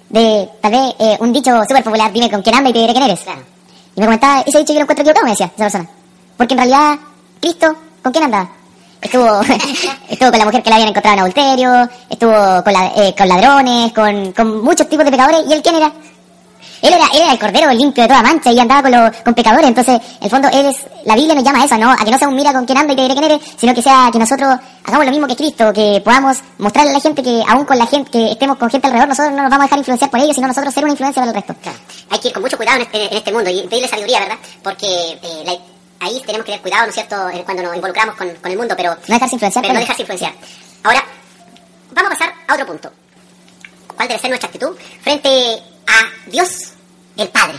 [0.08, 2.92] de tal vez eh, un dicho súper popular, dime con quién anda y te diré
[2.92, 3.20] quién eres.
[3.20, 3.42] Claro.
[3.94, 5.88] Y me comentaba, ese dicho yo lo encuentro equivocado, me decía esa persona.
[6.36, 6.98] Porque en realidad,
[7.40, 8.50] Cristo, ¿con quién andaba?
[9.02, 9.40] Estuvo,
[10.08, 13.28] estuvo con la mujer que la habían encontrado en adulterio, estuvo con, la- eh, con
[13.28, 15.92] ladrones, con, con muchos tipos de pecadores, ¿y él quién era?
[16.82, 19.68] Él era, era el cordero limpio de toda mancha y andaba con, los con pecadores.
[19.68, 21.92] Entonces, en el fondo, él es, la Biblia nos llama a eso, ¿no?
[21.92, 23.72] A que no sea un mira con quién anda y te diré quién eres, sino
[23.72, 27.22] que sea que nosotros hagamos lo mismo que Cristo, que podamos mostrarle a la gente
[27.22, 29.66] que aún con la gente, que estemos con gente alrededor, nosotros no nos vamos a
[29.66, 31.54] dejar influenciar por ellos, sino nosotros ser una influencia para el resto.
[32.10, 34.38] Hay que ir con mucho cuidado en este, en este mundo y pedirle sabiduría, ¿verdad?
[34.64, 34.86] Porque
[35.22, 35.71] eh, la-
[36.02, 38.74] ahí tenemos que tener cuidado, ¿no es cierto?, cuando nos involucramos con, con el mundo,
[38.76, 40.32] pero, No dejarse influenciar pero no dejarse influenciar.
[40.82, 41.04] Ahora,
[41.92, 42.92] vamos a pasar a otro punto.
[43.94, 46.72] ¿Cuál debe ser nuestra actitud frente a Dios
[47.16, 47.58] el Padre?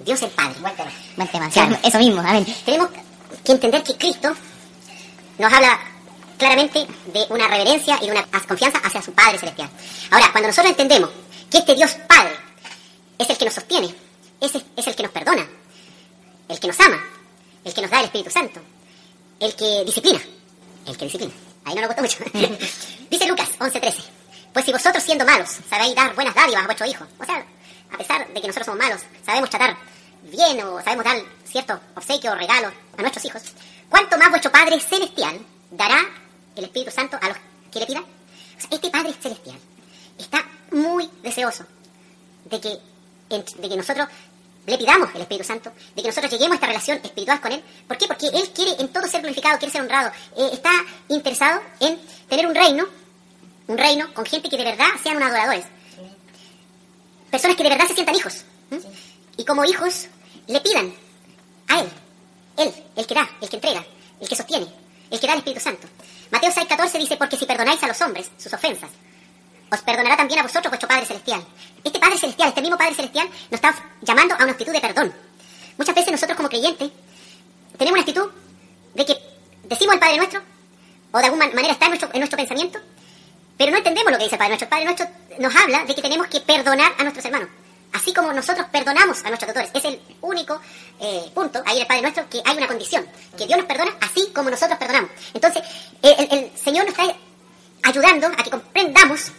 [0.00, 0.54] Dios el Padre.
[0.60, 1.50] Buen tema.
[1.50, 1.74] Claro.
[1.74, 2.46] Sí, Eso mismo, amén.
[2.64, 2.90] Tenemos
[3.44, 4.34] que entender que Cristo
[5.38, 5.78] nos habla
[6.38, 9.68] claramente de una reverencia y de una confianza hacia su Padre Celestial.
[10.10, 11.10] Ahora, cuando nosotros entendemos
[11.50, 12.36] que este Dios Padre
[13.18, 13.94] es el que nos sostiene,
[14.40, 15.46] es el, es el que nos perdona,
[16.48, 17.02] el que nos ama,
[17.64, 18.60] el que nos da el Espíritu Santo,
[19.40, 20.20] el que disciplina,
[20.86, 21.32] el que disciplina.
[21.64, 22.24] Ahí no nos gustó mucho.
[23.10, 23.94] Dice Lucas 11:13,
[24.52, 27.44] pues si vosotros siendo malos sabéis dar buenas dádivas a vuestro hijo, o sea,
[27.92, 29.76] a pesar de que nosotros somos malos, sabemos tratar
[30.22, 33.42] bien o sabemos dar cierto obsequio o regalo a nuestros hijos,
[33.88, 35.38] ¿cuánto más vuestro Padre Celestial
[35.70, 36.00] dará
[36.56, 37.36] el Espíritu Santo a los
[37.70, 38.02] que le pidan?
[38.02, 39.58] O sea, este Padre Celestial
[40.18, 41.64] está muy deseoso
[42.44, 42.78] de que,
[43.30, 44.08] de que nosotros
[44.68, 47.62] le pidamos el Espíritu Santo, de que nosotros lleguemos a esta relación espiritual con Él.
[47.86, 48.06] ¿Por qué?
[48.06, 50.70] Porque Él quiere en todo ser glorificado, quiere ser honrado, eh, está
[51.08, 52.86] interesado en tener un reino,
[53.66, 55.64] un reino con gente que de verdad sean unos adoradores.
[57.30, 58.44] Personas que de verdad se sientan hijos.
[59.36, 60.08] Y como hijos
[60.46, 60.92] le pidan
[61.68, 61.88] a Él,
[62.56, 63.84] Él, el que da, el que entrega,
[64.20, 64.66] el que sostiene,
[65.10, 65.86] el que da el Espíritu Santo.
[66.30, 68.90] Mateo 6:14 dice, porque si perdonáis a los hombres sus ofensas,
[69.70, 71.44] os perdonará también a vosotros vuestro Padre Celestial.
[71.84, 75.14] Este Padre Celestial, este mismo Padre Celestial, nos está llamando a una actitud de perdón.
[75.76, 76.90] Muchas veces nosotros como creyentes
[77.76, 78.30] tenemos una actitud
[78.94, 79.16] de que
[79.64, 80.40] decimos el Padre Nuestro,
[81.12, 82.78] o de alguna manera está en nuestro, en nuestro pensamiento,
[83.56, 84.66] pero no entendemos lo que dice el Padre Nuestro.
[84.66, 87.48] El Padre Nuestro nos habla de que tenemos que perdonar a nuestros hermanos.
[87.92, 89.70] Así como nosotros perdonamos a nuestros tutores.
[89.72, 90.60] Es el único
[91.00, 93.06] eh, punto, ahí en el Padre Nuestro, que hay una condición.
[93.36, 95.10] Que Dios nos perdona así como nosotros perdonamos.
[95.32, 95.62] Entonces,
[96.02, 97.14] el- el Señor nos está
[97.82, 99.32] ayudando a que comprendamos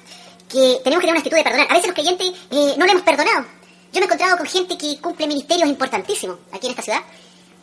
[0.49, 1.67] que tenemos que tener una actitud de perdonar.
[1.69, 3.45] A veces los creyentes eh, no le hemos perdonado.
[3.91, 7.01] Yo me he encontrado con gente que cumple ministerios importantísimos aquí en esta ciudad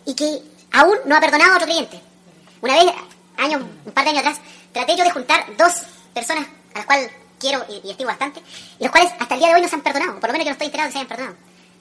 [0.04, 0.40] y que
[0.72, 2.00] aún no ha perdonado a otro creyente.
[2.62, 2.92] Una vez,
[3.36, 4.40] años, un par de años atrás,
[4.72, 5.72] traté yo de juntar dos
[6.14, 8.40] personas a las cuales quiero y, y estimo bastante,
[8.78, 10.46] y los cuales hasta el día de hoy no se han perdonado, por lo menos
[10.46, 11.36] yo no estoy enterado de que se hayan perdonado,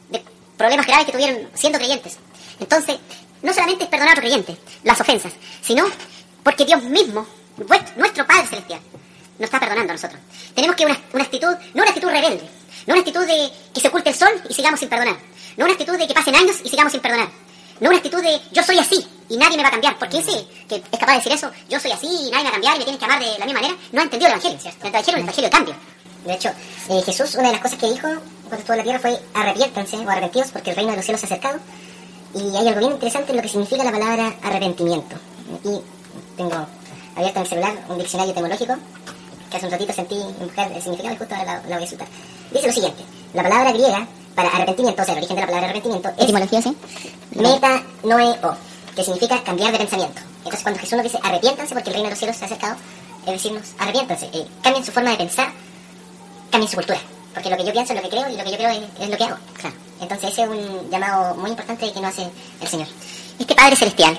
[0.10, 0.24] de
[0.58, 2.18] problemas graves que tuvieron siendo creyentes.
[2.60, 2.98] Entonces,
[3.42, 5.86] no solamente es perdonar a otro creyente, las ofensas, sino
[6.44, 7.26] porque Dios mismo,
[7.96, 8.82] nuestro Padre Celestial,
[9.38, 10.20] nos está perdonando a nosotros.
[10.54, 12.50] Tenemos que una, una actitud, no una actitud rebelde,
[12.88, 15.18] no una actitud de que se oculte el sol y sigamos sin perdonar,
[15.58, 17.30] no una actitud de que pasen años y sigamos sin perdonar,
[17.80, 20.46] no una actitud de yo soy así y nadie me va a cambiar, porque ese
[20.68, 22.76] que es capaz de decir eso, yo soy así y nadie me va a cambiar
[22.76, 24.60] y me tienen que amar de la misma manera, no ha entendido el Evangelio.
[24.60, 25.76] El Evangelio es el Evangelio de cambio.
[26.26, 26.50] De hecho,
[26.90, 29.98] eh, Jesús, una de las cosas que dijo cuando estuvo en la tierra fue arrepiéntanse
[29.98, 31.60] o arrepentidos porque el reino de los cielos se ha acercado.
[32.34, 35.16] Y hay algo bien interesante en lo que significa la palabra arrepentimiento.
[35.60, 35.82] Aquí
[36.36, 36.68] tengo
[37.16, 38.76] abierto en el celular un diccionario etimológico
[39.50, 41.90] que hace un ratito sentí buscar el significado y justo ahora la, la voy a
[41.90, 42.08] citar.
[42.52, 43.04] Dice lo siguiente,
[43.34, 46.62] la palabra griega para arrepentimiento, o sea, el origen de la palabra arrepentimiento es Etimología,
[46.62, 46.78] sí.
[47.32, 48.58] metanoeo,
[48.96, 50.22] que significa cambiar de pensamiento.
[50.38, 52.76] Entonces cuando Jesús nos dice arrepiéntanse porque el reino de los cielos se ha acercado,
[53.26, 55.52] es decirnos arrepiéntanse, eh, cambien su forma de pensar,
[56.52, 57.00] cambien su cultura.
[57.34, 58.80] Porque lo que yo pienso es lo que creo y lo que yo creo es,
[59.00, 59.38] es lo que hago.
[59.60, 59.76] Claro.
[60.00, 62.30] Entonces ese es un llamado muy importante que nos hace
[62.62, 62.88] el Señor.
[63.40, 64.18] Este Padre Celestial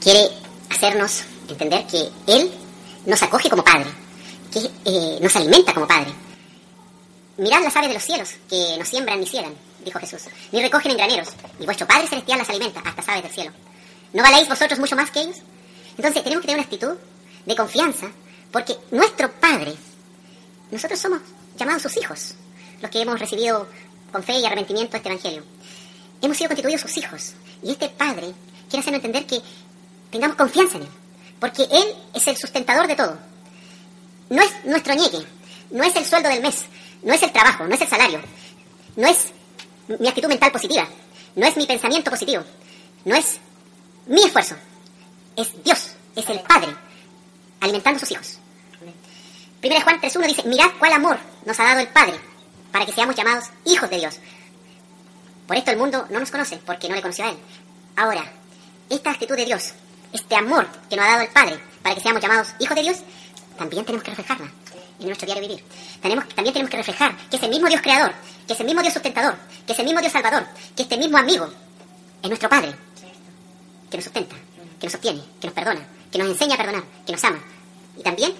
[0.00, 0.30] quiere
[0.70, 2.50] hacernos entender que Él
[3.06, 3.90] nos acoge como Padre,
[4.84, 6.12] eh, nos alimenta como Padre.
[7.38, 10.90] Mirad las aves de los cielos, que no siembran ni ciegan, dijo Jesús, ni recogen
[10.90, 11.28] en graneros,
[11.60, 13.52] y vuestro Padre Celestial las alimenta, hasta aves del cielo.
[14.12, 15.36] ¿No valéis vosotros mucho más que ellos?
[15.96, 16.96] Entonces tenemos que tener una actitud
[17.44, 18.10] de confianza,
[18.50, 19.74] porque nuestro Padre,
[20.70, 21.20] nosotros somos
[21.56, 22.34] llamados sus hijos,
[22.80, 23.68] los que hemos recibido
[24.10, 25.44] con fe y arrepentimiento este Evangelio.
[26.22, 28.32] Hemos sido constituidos sus hijos, y este Padre
[28.68, 29.40] quiere hacernos entender que
[30.10, 30.88] tengamos confianza en Él,
[31.40, 33.18] porque Él es el sustentador de todo.
[34.30, 35.24] No es nuestro ñeque,
[35.70, 36.64] no es el sueldo del mes,
[37.02, 38.20] no es el trabajo, no es el salario,
[38.96, 39.32] no es
[39.88, 40.88] mi actitud mental positiva,
[41.34, 42.42] no es mi pensamiento positivo,
[43.04, 43.38] no es
[44.06, 44.56] mi esfuerzo,
[45.36, 46.74] es Dios, es el Padre
[47.60, 48.38] alimentando a sus hijos.
[49.60, 52.18] Primera de Juan 3.1 dice, mirad cuál amor nos ha dado el Padre
[52.72, 54.18] para que seamos llamados hijos de Dios.
[55.46, 57.38] Por esto el mundo no nos conoce, porque no le conoció a Él.
[57.96, 58.24] Ahora,
[58.90, 59.72] esta actitud de Dios,
[60.16, 62.98] este amor que nos ha dado el Padre para que seamos llamados hijos de Dios,
[63.56, 64.50] también tenemos que reflejarla
[64.98, 65.64] en nuestro diario vivir.
[66.00, 68.12] Tenemos, también tenemos que reflejar que ese mismo Dios creador,
[68.46, 71.48] que ese mismo Dios sustentador, que ese mismo Dios salvador, que este mismo amigo
[72.22, 72.74] es nuestro Padre,
[73.90, 74.36] que nos sustenta,
[74.80, 77.40] que nos sostiene, que nos perdona, que nos enseña a perdonar, que nos ama
[77.96, 78.34] y también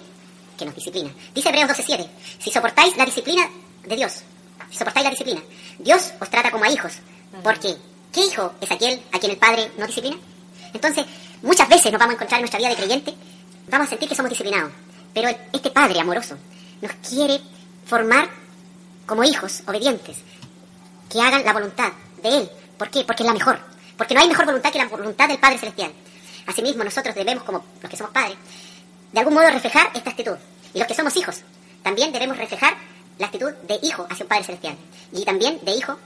[0.57, 1.11] que nos disciplina.
[1.33, 2.07] Dice Hebreos 12:7,
[2.39, 3.47] si soportáis la disciplina
[3.85, 4.23] de Dios,
[4.71, 5.41] si soportáis la disciplina,
[5.79, 6.93] Dios os trata como a hijos,
[7.43, 7.75] porque
[8.11, 10.17] ¿qué hijo es aquel a quien el Padre no disciplina?
[10.73, 11.05] Entonces,
[11.41, 13.13] muchas veces nos vamos a encontrar en nuestra vida de creyente,
[13.69, 14.71] vamos a sentir que somos disciplinados,
[15.13, 16.37] pero este Padre amoroso
[16.81, 17.41] nos quiere
[17.85, 18.29] formar
[19.05, 20.17] como hijos obedientes,
[21.09, 22.49] que hagan la voluntad de Él.
[22.77, 23.03] ¿Por qué?
[23.03, 23.59] Porque es la mejor.
[23.97, 25.91] Porque no hay mejor voluntad que la voluntad del Padre Celestial.
[26.45, 28.37] Asimismo, nosotros debemos, como los que somos padres,
[29.11, 30.35] de algún modo reflejar esta actitud.
[30.73, 31.41] Y los que somos hijos,
[31.81, 32.75] también debemos reflejar
[33.17, 34.75] la actitud de hijo hacia un Padre Celestial.
[35.11, 35.97] Y también de hijo,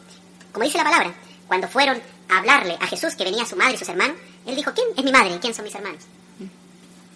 [0.52, 1.14] como dice la palabra,
[1.48, 4.72] cuando fueron a hablarle a Jesús que venía su madre y sus hermanos, él dijo,
[4.74, 6.04] ¿quién es mi madre y quién son mis hermanos?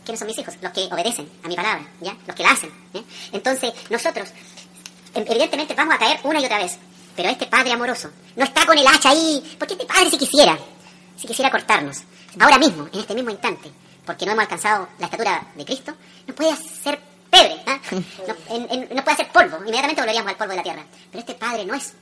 [0.04, 0.54] ¿Quiénes son mis hijos?
[0.62, 2.16] Los que obedecen a mi palabra, ¿ya?
[2.28, 2.70] Los que la hacen.
[2.94, 3.02] ¿ya?
[3.32, 4.30] Entonces, nosotros,
[5.16, 6.78] em- evidentemente, vamos a caer una y otra vez.
[7.16, 10.58] Pero este Padre amoroso no está con el hacha ahí, porque este Padre si quisiera,
[11.18, 12.04] si quisiera cortarnos,
[12.40, 13.72] ahora mismo, en este mismo instante,
[14.06, 15.94] porque no hemos alcanzado la estatura de Cristo,
[16.28, 17.00] nos puede hacer
[17.32, 17.80] pebre, ¿ah?
[17.92, 20.86] no, en- en- nos puede hacer polvo, inmediatamente volveríamos al polvo de la tierra.
[21.10, 21.94] Pero este Padre no es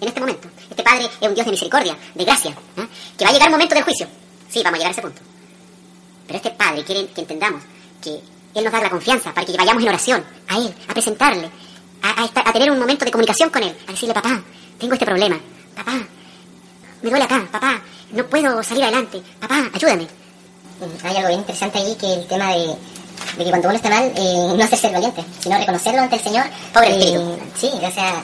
[0.00, 0.48] en este momento.
[0.70, 2.86] Este Padre es un Dios de misericordia, de gracia, ¿ah?
[3.16, 4.06] que va a llegar el momento del juicio.
[4.48, 5.20] Sí, vamos a llegar a ese punto.
[6.26, 7.62] Pero este Padre quiere que entendamos
[8.02, 8.20] que
[8.54, 11.50] Él nos da la confianza para que vayamos en oración a Él, a presentarle,
[12.02, 14.40] a, a estar- a tener un momento de comunicación con Él, a decirle, papá,
[14.78, 15.38] tengo este problema,
[15.76, 15.92] papá,
[17.02, 17.80] me duele acá, papá,
[18.12, 20.04] no puedo salir adelante, papá, ayúdame.
[20.04, 22.66] Mm, Hay algo bien interesante ahí que el tema de,
[23.36, 26.22] de que cuando uno está mal, eh, no hacerse el valiente, sino reconocerlo ante el
[26.22, 26.46] Señor.
[26.72, 27.38] Pobre Eh, espíritu.
[27.58, 28.22] Sí, o sea,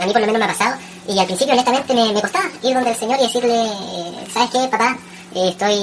[0.00, 0.76] a mí por lo menos me ha pasado.
[1.06, 4.68] Y al principio, honestamente, me, costaba ir donde el Señor y decirle, eh, ¿sabes qué,
[4.68, 4.96] papá?
[5.34, 5.78] Eh, estoy,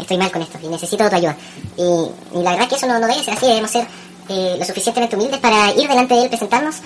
[0.00, 1.36] estoy mal con esto y necesito tu ayuda.
[1.76, 3.86] Y, la verdad que eso no, no debe ser así, debemos ser
[4.28, 6.76] eh, lo suficientemente humildes para ir delante de Él, presentarnos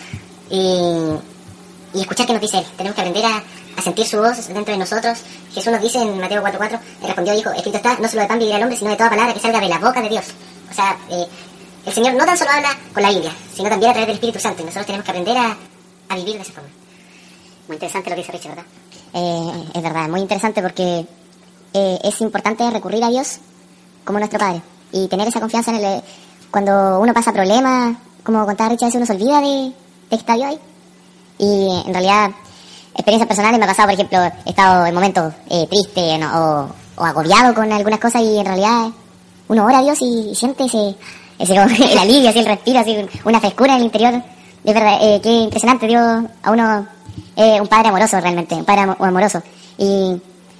[0.50, 2.66] y, escuchar qué nos dice Él.
[2.76, 3.42] Tenemos que aprender a,
[3.76, 5.18] a sentir su voz dentro de nosotros.
[5.54, 8.38] Jesús nos dice en Mateo 4.4, Él respondió, dijo, escrito está, no solo de pan
[8.38, 10.24] vivirá el hombre, sino de toda palabra que salga de la boca de Dios.
[10.70, 10.98] O sea,
[11.86, 14.38] el Señor no tan solo habla con la Biblia, sino también a través del Espíritu
[14.38, 14.62] Santo.
[14.62, 15.56] Y nosotros tenemos que aprender a,
[16.08, 16.79] a vivir de esa forma.
[17.70, 18.64] Muy interesante lo que dice Richard, ¿verdad?
[19.14, 21.06] Eh, es verdad, muy interesante porque
[21.72, 23.38] eh, es importante recurrir a Dios
[24.04, 26.02] como nuestro Padre y tener esa confianza en Él.
[26.50, 29.72] Cuando uno pasa problemas, como contaba Richard, a veces uno se olvida de, de
[30.09, 30.59] que está Dios ahí.
[31.38, 32.33] Y en realidad,
[32.92, 36.72] experiencias personales me ha pasado, por ejemplo, he estado en momentos eh, tristes ¿no?
[36.96, 38.88] o, agobiado con algunas cosas y en realidad
[39.46, 40.96] uno ora a Dios y, siente ese,
[41.38, 44.20] el alivio, así el respiro, así una frescura en el interior.
[44.64, 46.87] De verdad, eh, qué impresionante Dios a uno,
[47.42, 49.42] eh, un Padre amoroso realmente, un Padre amo- amoroso.
[49.79, 49.85] Y,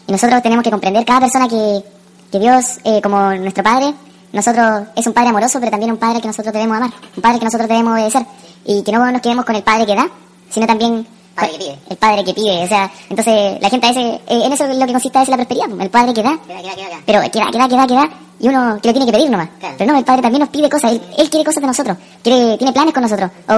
[0.07, 1.85] y nosotros tenemos que comprender cada persona que,
[2.33, 3.93] que Dios, eh, como nuestro Padre,
[4.33, 7.39] nosotros es un Padre amoroso, pero también un Padre que nosotros debemos amar, un Padre
[7.39, 8.25] que nosotros debemos obedecer.
[8.65, 10.07] Y que no nos quedemos con el Padre que da,
[10.51, 11.79] sino también Padre que pide.
[11.89, 12.65] el Padre que pide.
[12.65, 15.23] O sea, entonces la gente a veces, eh, en eso es lo que consiste a
[15.23, 16.99] veces la prosperidad, el Padre que da, queda, queda, queda.
[17.07, 19.13] pero que da, que da, que da, que da, y uno que lo tiene que
[19.13, 19.49] pedir nomás.
[19.59, 19.75] Claro.
[19.79, 22.57] Pero no, el Padre también nos pide cosas, él, él quiere cosas de nosotros, quiere,
[22.59, 23.55] tiene planes con nosotros, o,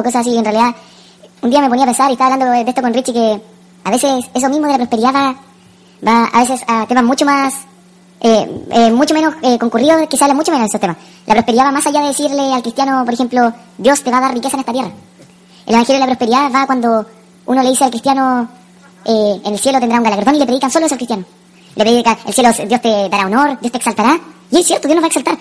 [0.00, 0.36] o cosas así.
[0.36, 0.74] En realidad,
[1.42, 3.40] un día me ponía a pensar y estaba hablando de esto con Richie, que
[3.84, 5.34] a veces eso mismo de la prosperidad
[6.06, 7.54] va, a veces a temas mucho más,
[8.20, 10.96] eh, eh, mucho menos eh, concurridos, que se mucho menos de esos temas.
[11.26, 14.20] La prosperidad va más allá de decirle al cristiano, por ejemplo, Dios te va a
[14.22, 14.90] dar riqueza en esta tierra.
[15.68, 17.06] El Evangelio de la Prosperidad va cuando
[17.44, 18.48] uno le dice al cristiano,
[19.04, 21.24] eh, en el cielo tendrá un galardón y le predican solo eso al cristiano.
[21.76, 24.18] Le predican, el cielo, Dios te dará honor, Dios te exaltará.
[24.50, 25.38] Y es cierto, Dios nos va a exaltar.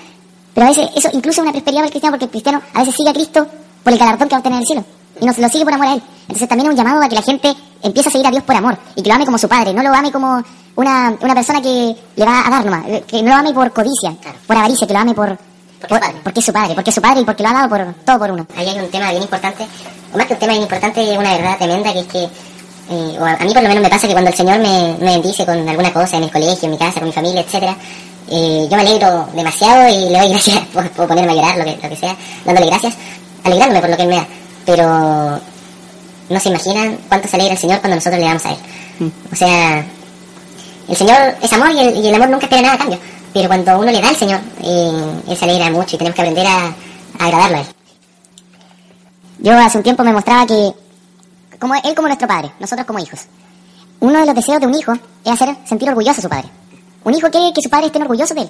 [0.53, 2.79] Pero a veces eso incluso es una prosperidad para el cristiano porque el cristiano a
[2.79, 3.47] veces sigue a Cristo
[3.83, 4.85] por el galardón que va a obtener en el cielo.
[5.21, 6.01] Y no se lo sigue por amor a Él.
[6.21, 8.55] Entonces también es un llamado a que la gente empiece a seguir a Dios por
[8.55, 10.41] amor y que lo ame como su padre, no lo ame como
[10.75, 13.71] una, una persona que le va a dar nomás, eh, que no lo ame por
[13.71, 14.37] codicia, Claro.
[14.45, 15.37] por avaricia, que lo ame por,
[15.79, 17.69] Porque por- porque es su padre, porque es su padre y porque lo ha dado
[17.69, 18.45] por todo por uno.
[18.55, 19.65] Ahí hay un tema bien importante,
[20.13, 22.23] o más que un tema bien importante, una verdad tremenda que es que,
[22.89, 24.95] eh, o a, a mí por lo menos me pasa que cuando el Señor me,
[24.99, 27.75] me bendice con alguna cosa en el colegio, en mi casa, con mi familia, etcétera,
[28.29, 31.63] eh, yo me alegro demasiado y le doy gracias, puedo, puedo ponerme a llorar, lo
[31.63, 32.15] que, lo que sea,
[32.45, 32.95] dándole gracias,
[33.43, 34.27] alegrándome por lo que Él me da.
[34.67, 35.39] Pero
[36.29, 38.57] no se imaginan cuánto se alegra el Señor cuando nosotros le damos a Él.
[39.31, 39.85] O sea,
[40.89, 42.99] el Señor es amor y el, y el amor nunca espera nada a cambio.
[43.33, 46.21] Pero cuando uno le da al Señor, eh, Él se alegra mucho y tenemos que
[46.21, 47.67] aprender a, a agradarlo a Él.
[49.39, 50.71] Yo hace un tiempo me mostraba que,
[51.59, 53.21] como él como nuestro padre, nosotros como hijos,
[53.99, 54.93] uno de los deseos de un hijo
[55.23, 56.49] es hacer sentir orgulloso a su padre.
[57.03, 58.49] Un hijo quiere que su padre esté orgulloso de él.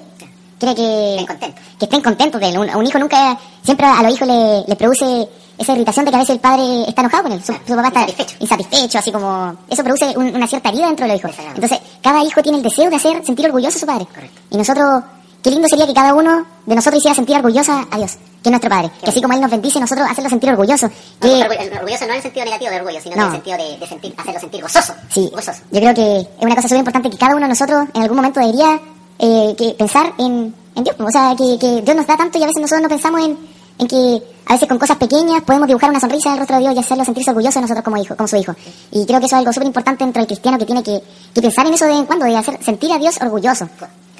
[0.57, 1.65] Quiere que Estén contentos.
[1.77, 2.57] que estén contentos de él.
[2.57, 5.27] Un, a un hijo nunca, siempre a los hijos le, le produce
[5.57, 7.43] esa irritación de que a veces el padre está enojado con él.
[7.43, 8.35] Su, su papá está Insatisfecho.
[8.39, 9.55] insatisfecho, así como...
[9.69, 11.35] Eso produce un- una cierta herida dentro de los hijos.
[11.55, 14.05] Entonces, cada hijo tiene el deseo de hacer sentir orgulloso a su padre.
[14.05, 14.41] Correcto.
[14.51, 15.03] Y nosotros,
[15.43, 18.11] qué lindo sería que cada uno de nosotros hiciera sentir orgullosa a Dios,
[18.43, 18.91] que es nuestro padre.
[19.03, 20.87] Que así como Él nos bendice, nosotros hacerlo sentir orgulloso.
[20.87, 21.41] No, Que,
[21.75, 23.25] orgulloso no en el sentido negativo de orgullo, sino en No.
[23.27, 24.93] el sentido de, de sentir, hacerlo sentir gozoso.
[25.09, 25.61] Sí, Gozoso.
[25.71, 28.17] yo creo que es una cosa súper importante que cada uno de nosotros en algún
[28.17, 28.79] momento debería
[29.19, 30.95] eh, que pensar en, en Dios.
[30.99, 33.37] O sea, que, que Dios nos da tanto y a veces nosotros no pensamos en,
[33.79, 36.63] en que a veces con cosas pequeñas podemos dibujar una sonrisa en el rostro de
[36.63, 38.55] Dios y hacerlo sentirse orgulloso de nosotros como hijo, como su hijo.
[38.91, 41.01] Y creo que eso es algo súper importante dentro del cristiano que tiene que,
[41.33, 43.69] que pensar en eso de vez en cuando, de hacer sentir a Dios orgulloso.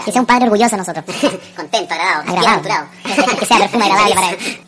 [0.03, 1.05] Que sea un padre orgulloso de nosotros.
[1.55, 2.89] Contento, agradado, Agradable.
[3.39, 4.37] que sea perfume agradable para él.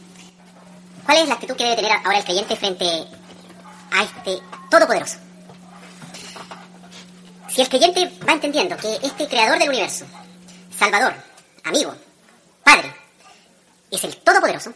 [1.06, 5.18] ¿Cuál es la actitud que debe tener ahora el creyente frente a este Todopoderoso?
[7.50, 10.06] Si el creyente va entendiendo que este creador del universo,
[10.78, 11.14] salvador,
[11.64, 11.94] amigo,
[12.64, 12.94] padre,
[13.92, 14.74] es el todopoderoso,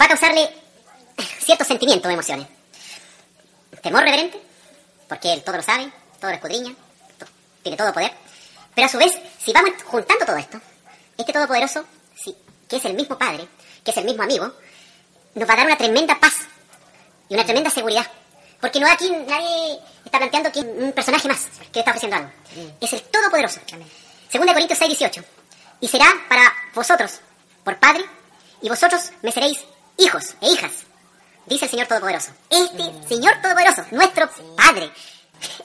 [0.00, 0.50] va a causarle
[1.40, 2.46] ciertos sentimientos o emociones.
[3.82, 4.40] Temor reverente,
[5.08, 5.90] porque él todo lo sabe,
[6.20, 6.74] todo lo escudriña,
[7.18, 7.26] to-
[7.62, 8.12] tiene todo poder.
[8.74, 9.12] Pero a su vez,
[9.44, 10.60] si vamos juntando todo esto,
[11.16, 11.84] este todopoderoso,
[12.16, 12.36] sí,
[12.68, 13.46] que es el mismo padre,
[13.84, 14.52] que es el mismo amigo,
[15.34, 16.34] nos va a dar una tremenda paz
[17.28, 18.06] y una tremenda seguridad.
[18.60, 22.30] Porque no aquí nadie está planteando que es un personaje más que está ofreciendo algo.
[22.80, 23.60] Es el Todopoderoso.
[24.28, 25.24] Segunda Corintios 6, 18.
[25.80, 27.20] Y será para vosotros
[27.68, 28.02] por Padre,
[28.62, 29.58] y vosotros me seréis
[29.98, 30.72] hijos e hijas,
[31.44, 32.30] dice el Señor Todopoderoso.
[32.48, 34.90] Este Señor Todopoderoso, nuestro Padre,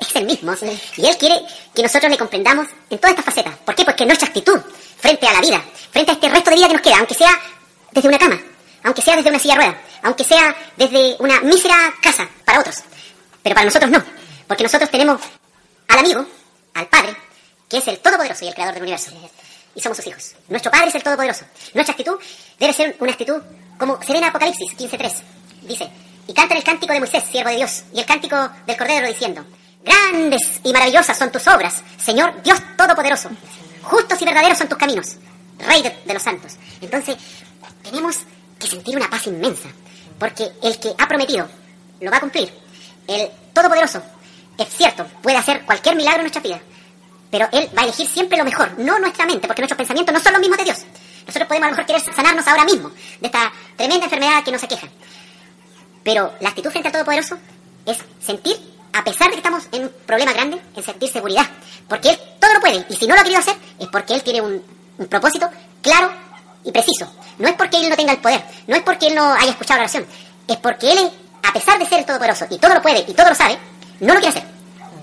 [0.01, 0.53] es el mismo.
[0.97, 1.41] Y Él quiere
[1.73, 3.55] que nosotros le comprendamos en todas estas facetas.
[3.59, 3.85] ¿Por qué?
[3.85, 4.59] Porque nuestra actitud
[4.99, 7.39] frente a la vida, frente a este resto de vida que nos queda, aunque sea
[7.93, 8.41] desde una cama,
[8.83, 12.83] aunque sea desde una silla de ruedas, aunque sea desde una mísera casa para otros,
[13.41, 14.03] pero para nosotros no,
[14.45, 15.21] porque nosotros tenemos
[15.87, 16.25] al amigo,
[16.73, 17.15] al Padre,
[17.69, 19.11] que es el Todopoderoso y el Creador del universo,
[19.76, 20.36] y somos sus hijos.
[20.49, 21.45] Nuestro Padre es el Todopoderoso.
[21.74, 22.17] Nuestra actitud
[22.59, 23.41] debe ser una actitud
[23.78, 25.13] como se ve en Apocalipsis 15.3.
[25.63, 25.89] Dice,
[26.28, 29.45] y cantan el cántico de Moisés, siervo de Dios, y el cántico del Cordero diciendo,
[29.84, 33.30] grandes y maravillosas son tus obras, Señor Dios Todopoderoso.
[33.82, 35.17] Justos y verdaderos son tus caminos,
[35.59, 36.53] Rey de, los santos.
[36.82, 37.17] Entonces,
[37.84, 38.19] tenemos
[38.59, 39.69] que sentir una paz inmensa,
[40.17, 41.47] porque el que ha prometido
[41.99, 42.53] lo va a cumplir.
[43.07, 44.01] El Todopoderoso,
[44.57, 46.61] es cierto, puede hacer cualquier milagro en nuestra vida,
[47.34, 50.21] pero Él va a elegir siempre lo mejor, no nuestra mente, porque nuestros pensamientos no
[50.21, 50.77] son los mismos de Dios.
[51.25, 54.63] Nosotros podemos a lo mejor querer sanarnos ahora mismo de esta tremenda enfermedad que nos
[54.63, 54.88] aqueja.
[56.03, 57.39] Pero la actitud frente al Todopoderoso
[57.88, 58.55] es sentir,
[58.93, 61.47] a pesar de que estamos en un problema grande, en sentir seguridad.
[61.89, 62.86] Porque Él todo lo puede.
[62.88, 64.63] Y si no lo ha querido hacer, es porque Él tiene un,
[64.99, 65.49] un propósito
[65.81, 66.13] claro
[66.63, 67.11] y preciso.
[67.39, 68.43] No es porque Él no tenga el poder.
[68.67, 70.05] No es porque Él no haya escuchado la oración.
[70.47, 71.11] Es porque Él,
[71.41, 73.57] a pesar de ser el Todopoderoso y todo lo puede y todo lo sabe,
[74.01, 74.43] no lo quiere hacer.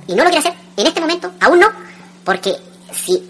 [0.06, 1.89] Y no lo quiere hacer en este momento, aún no,
[2.24, 2.56] porque
[2.92, 3.22] si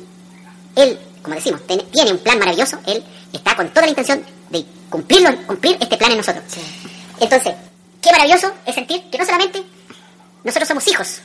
[0.76, 5.30] Él, como decimos, tiene un plan maravilloso, Él está con toda la intención de cumplirlo,
[5.46, 6.44] cumplir este plan en nosotros.
[7.20, 7.54] Entonces,
[8.00, 9.62] qué maravilloso es sentir que no solamente
[10.44, 11.20] nosotros somos hijos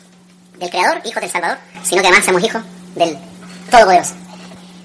[0.57, 2.61] del Creador, hijos del Salvador, sino que además somos hijos
[2.95, 3.17] del
[3.71, 4.13] Todopoderoso.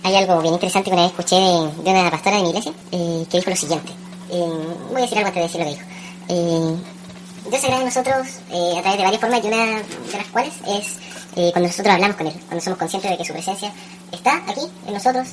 [0.03, 2.73] Hay algo bien interesante que una vez escuché de, de una pastora de mi iglesia
[2.91, 3.93] eh, que dijo lo siguiente.
[4.31, 5.87] Eh, voy a decir algo antes de decir lo que dijo.
[6.29, 6.77] Eh,
[7.49, 10.27] Dios se agrada en nosotros eh, a través de varias formas y una de las
[10.29, 10.99] cuales es
[11.37, 13.73] eh, cuando nosotros hablamos con Él, cuando somos conscientes de que su presencia
[14.13, 15.29] está aquí en nosotros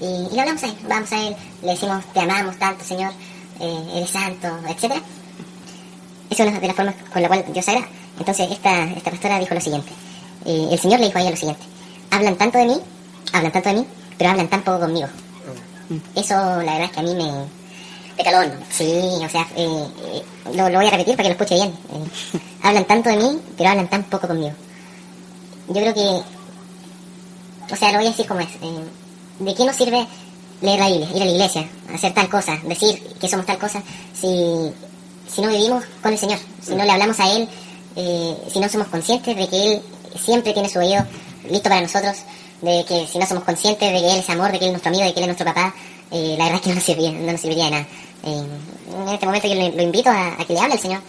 [0.00, 3.12] y, y le hablamos a Él, vamos a Él, le decimos te amamos tanto Señor,
[3.60, 5.00] eh, eres santo, etcétera.
[6.30, 7.86] Esa es una de las formas con la cual Dios agrada.
[8.18, 9.90] Entonces esta, esta pastora dijo lo siguiente.
[10.44, 11.62] Eh, el Señor le dijo a ella lo siguiente.
[12.10, 12.80] Hablan tanto de mí,
[13.32, 13.86] hablan tanto de mí,
[14.18, 15.08] pero hablan tan poco conmigo.
[16.14, 17.30] Eso la verdad es que a mí me...
[18.16, 18.46] Pecador.
[18.70, 20.22] Sí, o sea, eh, eh,
[20.54, 21.70] lo, lo voy a repetir para que lo escuche bien.
[21.70, 24.54] Eh, hablan tanto de mí, pero hablan tan poco conmigo.
[25.68, 26.22] Yo creo que...
[27.72, 28.48] O sea, lo voy a decir como es.
[28.60, 28.84] eh,
[29.40, 30.06] ¿De qué nos sirve
[30.60, 33.82] leer la Biblia, ir a la iglesia, hacer tal cosa, decir que somos tal cosa,
[34.18, 34.70] si,
[35.28, 37.48] si no vivimos con el Señor, si no le hablamos a Él,
[37.96, 39.82] eh, si no somos conscientes de que Él
[40.22, 41.04] siempre tiene su oído
[41.50, 42.16] listo para nosotros,
[42.62, 44.72] de que si no somos conscientes de que Él es amor, de que Él es
[44.72, 45.74] nuestro amigo, de que Él es nuestro papá,
[46.10, 47.86] eh, la verdad es que no nos serviría, no nos serviría de nada.
[48.24, 48.42] Eh,
[49.02, 51.00] en este momento yo lo, lo invito a, a que le hable al Señor.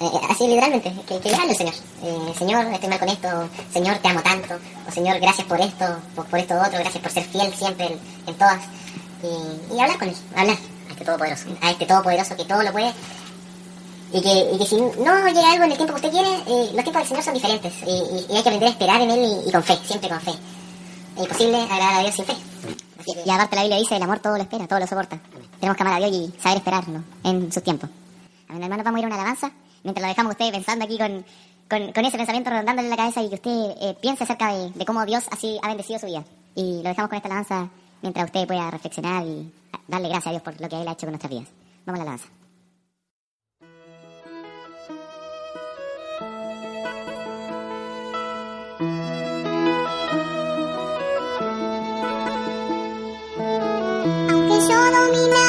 [0.00, 1.74] Eh, así literalmente, que, que le hable al Señor.
[2.04, 3.28] Eh, Señor, estoy mal con esto.
[3.72, 4.54] Señor, te amo tanto.
[4.88, 5.84] O Señor, gracias por esto,
[6.14, 6.78] por, por esto otro.
[6.78, 8.60] Gracias por ser fiel siempre en, en todas.
[9.22, 11.46] Y, y hablar con Él, hablar A este Todopoderoso.
[11.60, 12.92] a este Todopoderoso que todo lo puede.
[14.12, 16.70] Y que, y que si no llega algo en el tiempo que usted quiere, eh,
[16.72, 17.72] los tiempos del Señor son diferentes.
[17.86, 20.30] Y, y- hay que aprender a esperar en Él y, con fe, siempre con fe.
[20.30, 22.32] Es imposible agradar a Dios sin fe.
[23.00, 25.18] Así que, Y aparte la Biblia dice, el amor todo lo espera, todo lo soporta.
[25.58, 27.90] Tenemos que amar a Dios y saber esperarnos en sus tiempos.
[28.48, 29.50] Amén, hermanos, vamos a ir a una alabanza.
[29.84, 31.24] Mientras lo dejamos usted pensando aquí con,
[31.68, 35.04] con, ese pensamiento rondándole en la cabeza y que usted eh, piense acerca de, cómo
[35.04, 36.24] Dios así ha bendecido su vida.
[36.54, 37.68] Y lo dejamos con esta alabanza
[38.02, 39.52] mientras usted pueda reflexionar y
[39.86, 41.48] darle gracias a Dios por lo que Él ha hecho con nuestras vidas.
[41.86, 42.28] Vamos a la alabanza.
[54.30, 55.47] Aunque yo dominara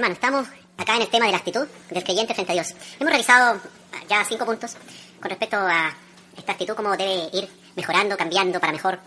[0.00, 0.48] Hermano, estamos
[0.78, 2.74] acá en el tema de la actitud del creyente frente a Dios.
[2.98, 3.60] Hemos realizado
[4.08, 4.74] ya cinco puntos
[5.20, 5.94] con respecto a
[6.34, 7.46] esta actitud, cómo debe ir
[7.76, 8.98] mejorando, cambiando para mejor.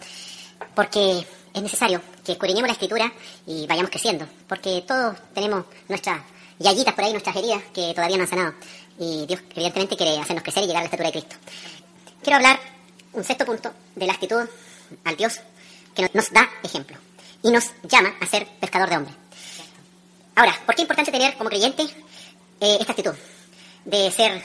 [0.76, 3.12] Porque es necesario que escudriñemos la escritura
[3.48, 4.28] y vayamos creciendo.
[4.48, 6.22] Porque todos tenemos nuestras
[6.60, 8.54] llaguitas por ahí, nuestras heridas que todavía no han sanado.
[9.00, 11.38] Y Dios, evidentemente, quiere hacernos crecer y llegar a la estatura de Cristo.
[12.22, 12.60] Quiero hablar,
[13.14, 14.48] un sexto punto, de la actitud
[15.06, 15.40] al Dios
[15.96, 16.98] que nos da ejemplo
[17.42, 19.23] y nos llama a ser pescador de hombres.
[20.36, 21.84] Ahora, ¿por qué es importante tener como creyente
[22.60, 23.14] eh, esta actitud?
[23.86, 24.42] De ser,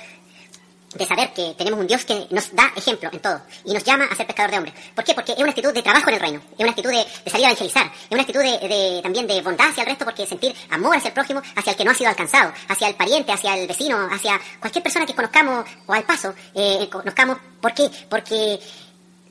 [0.94, 4.04] de saber que tenemos un Dios que nos da ejemplo en todo y nos llama
[4.10, 4.74] a ser pescador de hombres.
[4.94, 5.14] ¿Por qué?
[5.14, 7.50] Porque es una actitud de trabajo en el reino, es una actitud de, salir a
[7.50, 11.08] evangelizar, es una actitud de- también de bondad hacia el resto porque sentir amor hacia
[11.08, 14.08] el prójimo, hacia el que no ha sido alcanzado, hacia el pariente, hacia el vecino,
[14.10, 17.38] hacia cualquier persona que conozcamos o al paso eh, conozcamos.
[17.60, 17.88] ¿Por qué?
[18.10, 18.58] Porque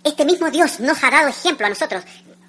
[0.03, 2.03] este mismo Dios nos ha dado ejemplo a nosotros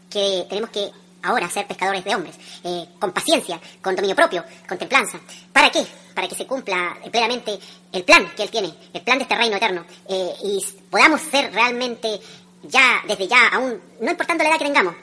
[0.09, 0.91] que tenemos que
[1.23, 5.19] ahora ser pescadores de hombres, eh, con paciencia, con dominio propio, con templanza.
[5.53, 5.87] ¿Para qué?
[6.15, 7.59] Para que se cumpla plenamente
[7.93, 11.53] el plan que Él tiene, el plan de este reino eterno, eh, y podamos ser
[11.53, 12.21] realmente
[12.63, 14.95] ya, desde ya, aún, no importando la edad que tengamos,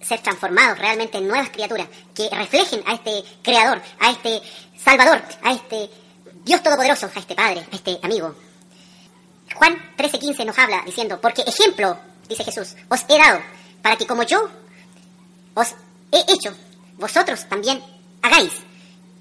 [0.00, 4.40] ser transformados realmente en nuevas criaturas que reflejen a este Creador, a este
[4.76, 5.88] Salvador, a este
[6.44, 8.34] Dios Todopoderoso, a este Padre, a este amigo,
[9.54, 11.96] Juan 13:15 nos habla diciendo, porque ejemplo,
[12.28, 13.40] dice Jesús, os he dado,
[13.82, 14.50] para que como yo
[15.54, 15.68] os
[16.12, 16.52] he hecho,
[16.96, 17.82] vosotros también
[18.22, 18.52] hagáis.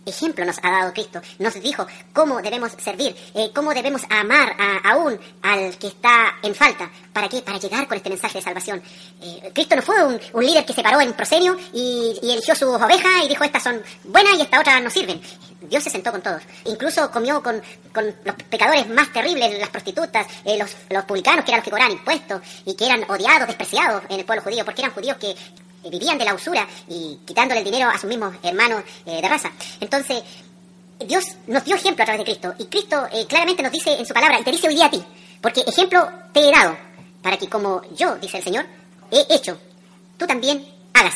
[0.06, 4.92] Ejemplo nos ha dado Cristo, nos dijo cómo debemos servir, eh, cómo debemos amar a-
[4.92, 6.92] aún al que está en falta.
[7.14, 7.42] ¿Para qué?
[7.42, 8.84] Para llegar con este mensaje de salvación.
[9.22, 12.32] Eh, Cristo no fue un, un líder que se paró en un proscenio y, y
[12.32, 15.22] eligió sus ovejas y dijo estas son buenas y estas otras no sirven.
[15.62, 16.42] Dios se sentó con todos.
[16.66, 17.62] Incluso comió con,
[17.94, 21.70] con los pecadores más terribles, las prostitutas, eh, los, los publicanos, que eran los que
[21.72, 25.34] cobraban impuestos y que eran odiados, despreciados en el pueblo judío, porque eran judíos que
[25.90, 29.52] vivían de la usura y quitándole el dinero a sus mismos hermanos eh, de raza.
[29.80, 30.24] Entonces,
[31.00, 32.54] Dios nos dio ejemplo a través de Cristo.
[32.58, 34.92] Y Cristo eh, claramente nos dice en su palabra, y te dice hoy día a
[34.92, 35.04] ti,
[35.42, 36.78] porque ejemplo te he dado,
[37.22, 38.66] para que como yo, dice el Señor,
[39.12, 39.60] he hecho,
[40.18, 41.16] tú también hagas.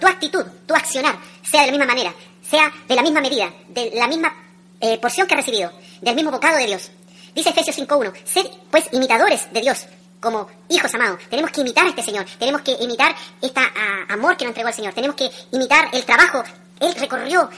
[0.00, 2.14] Tu actitud, tu accionar, sea de la misma manera,
[2.48, 4.32] sea de la misma medida, de la misma
[4.80, 6.90] eh, porción que has recibido, del mismo bocado de Dios.
[7.34, 9.86] Dice Efesios 5.1, sed pues imitadores de Dios,
[10.20, 11.20] como hijos amados.
[11.30, 13.60] Tenemos que imitar a este Señor, tenemos que imitar este
[14.08, 16.42] amor que nos entregó el Señor, tenemos que imitar el trabajo.
[16.80, 17.48] Él recorrió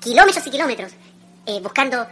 [0.00, 0.92] kilómetros y kilómetros
[1.46, 2.06] eh, buscando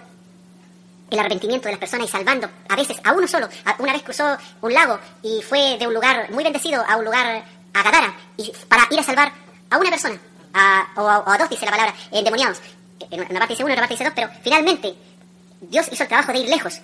[1.11, 3.49] el arrepentimiento de las personas y salvando a veces a uno solo.
[3.79, 7.45] Una vez cruzó un lago y fue de un lugar muy bendecido a un lugar
[7.75, 9.33] a Gadara y para ir a salvar
[9.71, 10.19] a una persona
[10.53, 12.59] a- o, a, o a dos, dice la palabra, endemoniados.
[13.11, 14.95] En una parte dice uno, en otra parte dice dos, pero finalmente
[15.63, 16.81] Dios hizo el trabajo de ir lejos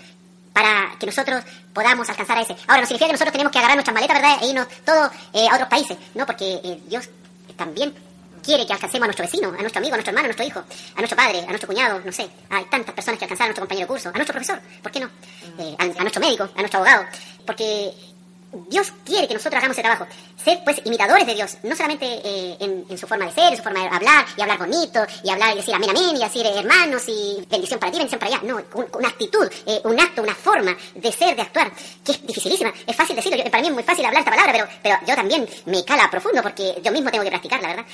[0.55, 1.45] para que nosotros
[1.75, 2.57] podamos alcanzar a ese.
[2.67, 4.39] Ahora, no significa que nosotros tenemos que agarrar nuestras maletas, ¿verdad?
[4.41, 6.25] E irnos todos eh, a otros países, ¿no?
[6.25, 7.11] Porque eh, Dios
[7.57, 7.93] también
[8.43, 10.61] quiere que alcancemos a nuestro vecino, a nuestro amigo, a nuestro hermano, a nuestro hijo,
[10.61, 12.29] a nuestro padre, a nuestro cuñado, no sé.
[12.51, 15.01] Hay tantas personas que alcanzar a nuestro compañero de curso, a nuestro profesor, ¿por qué
[15.01, 15.11] no?
[15.59, 17.05] Eh, a nuestro médico, a nuestro abogado.
[17.45, 17.93] Porque
[18.69, 20.07] Dios quiere que nosotros hagamos ese trabajo.
[20.43, 21.57] Ser, pues, imitadores de Dios.
[21.63, 24.41] No solamente eh, en, en su forma de ser, en su forma de hablar, y
[24.43, 27.93] hablar bonito, y hablar y decir amén, amén, y decir eh, hermanos, y bendición para
[27.93, 28.47] ti, bendición para allá.
[28.47, 31.73] No, un- una actitud, eh, un acto, una forma de ser, de actuar,
[32.05, 32.73] que es dificilísima.
[32.87, 33.39] Es fácil decirlo.
[33.39, 36.11] Yo- para mí es muy fácil hablar esta palabra, pero, pero yo también me cala
[36.11, 37.85] profundo porque yo mismo tengo que practicarla, ¿verdad?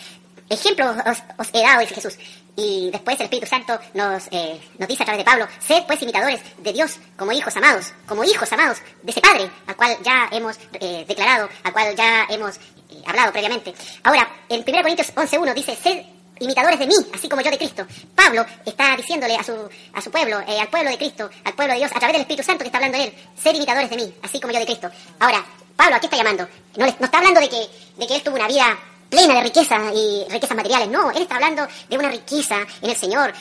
[0.49, 2.15] Ejemplo os, os he dado, dice Jesús.
[2.61, 6.03] Y después el Espíritu Santo nos, eh, nos dice a través de Pablo, sed pues
[6.03, 10.29] imitadores de Dios como hijos amados, como hijos amados de ese Padre, al cual ya
[10.31, 13.73] hemos eh, declarado, al cual ya hemos eh, hablado previamente.
[14.03, 16.05] Ahora, en 1 Corintios 11.1 dice, sed
[16.39, 17.87] imitadores de mí, así como yo de Cristo.
[18.15, 19.55] Pablo está diciéndole a su,
[19.95, 22.23] a su pueblo, eh, al pueblo de Cristo, al pueblo de Dios, a través del
[22.23, 24.91] Espíritu Santo que está hablando él, ser imitadores de mí, así como yo de Cristo.
[25.19, 25.43] Ahora,
[25.77, 26.47] Pablo, ¿a qué está llamando?
[26.77, 28.79] No, no está hablando de que, de que él tuvo una vida
[29.11, 32.97] plena de riqueza y riquezas materiales, no, él está hablando de una riqueza en el
[32.97, 33.33] Señor.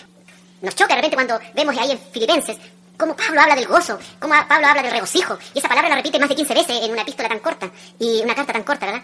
[0.62, 2.58] Nos choca de repente cuando vemos ahí en Filipenses
[2.98, 6.20] cómo Pablo habla del gozo, cómo Pablo habla del regocijo, y esa palabra la repite
[6.20, 9.04] más de 15 veces en una epístola tan corta, y una carta tan corta, ¿verdad?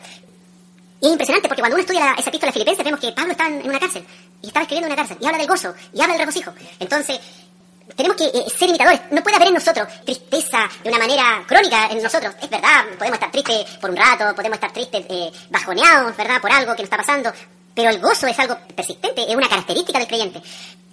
[1.00, 3.32] Y es impresionante porque cuando uno estudia la- esa epístola de Filipenses vemos que Pablo
[3.32, 4.06] está en en una cárcel,
[4.42, 6.54] y estaba escribiendo en una cárcel, y habla del gozo, y habla del regocijo.
[6.80, 7.20] Entonces,
[7.96, 9.02] tenemos que eh, ser imitadores.
[9.12, 12.34] No puede haber en nosotros tristeza de una manera crónica en nosotros.
[12.42, 16.42] Es verdad, podemos estar tristes por un rato, podemos estar tristes, eh, bajoneados, ¿verdad?
[16.42, 17.32] Por algo que nos está pasando.
[17.74, 20.42] Pero el gozo es algo persistente, es una característica del creyente.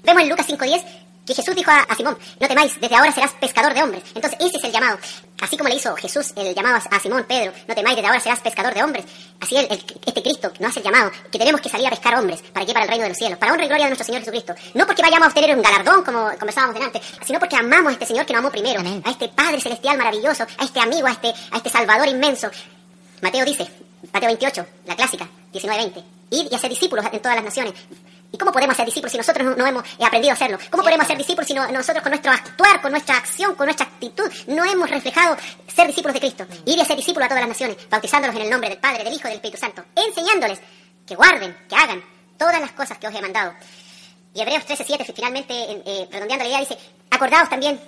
[0.03, 0.84] Vemos en Lucas 5.10
[1.27, 4.03] que Jesús dijo a, a Simón, no temáis, desde ahora serás pescador de hombres.
[4.14, 4.99] Entonces ese es el llamado.
[5.41, 8.20] Así como le hizo Jesús el llamado a, a Simón, Pedro, no temáis, desde ahora
[8.20, 9.05] serás pescador de hombres.
[9.41, 12.14] Así el, el- este Cristo nos hace el llamado, que tenemos que salir a pescar
[12.18, 12.43] hombres.
[12.53, 12.73] ¿Para qué?
[12.73, 14.55] Para el reino de los cielos, para honra y gloria de nuestro Señor Jesucristo.
[14.75, 18.07] No porque vayamos a obtener un galardón, como conversábamos delante, sino porque amamos a este
[18.07, 19.03] Señor que nos amó primero, Amén.
[19.05, 22.51] a este Padre Celestial maravilloso, a este amigo, a este, a este Salvador inmenso.
[23.20, 23.66] Mateo dice,
[24.12, 27.75] Mateo 28, la clásica, 19-20, id y hacer discípulos en todas las naciones.
[28.33, 30.59] ¿Y cómo podemos ser discípulos si nosotros no, hemos eh, aprendido a hacerlo?
[30.70, 33.87] ¿Cómo podemos ser discípulos si no- nosotros con nuestro actuar, con nuestra acción, con nuestra
[33.87, 36.47] actitud, no hemos reflejado ser discípulos de Cristo?
[36.64, 39.12] Ir y hacer discípulos a todas las naciones, bautizándolos en el nombre del Padre, del
[39.12, 40.61] Hijo y del Espíritu Santo, enseñándoles
[41.07, 42.03] que guarden, que hagan
[42.39, 43.53] todas las cosas que os he mandado.
[44.35, 46.78] Y Hebreos 13:7 finalmente, en- eh, redondeando la idea, dice,
[47.11, 47.78] acordaos también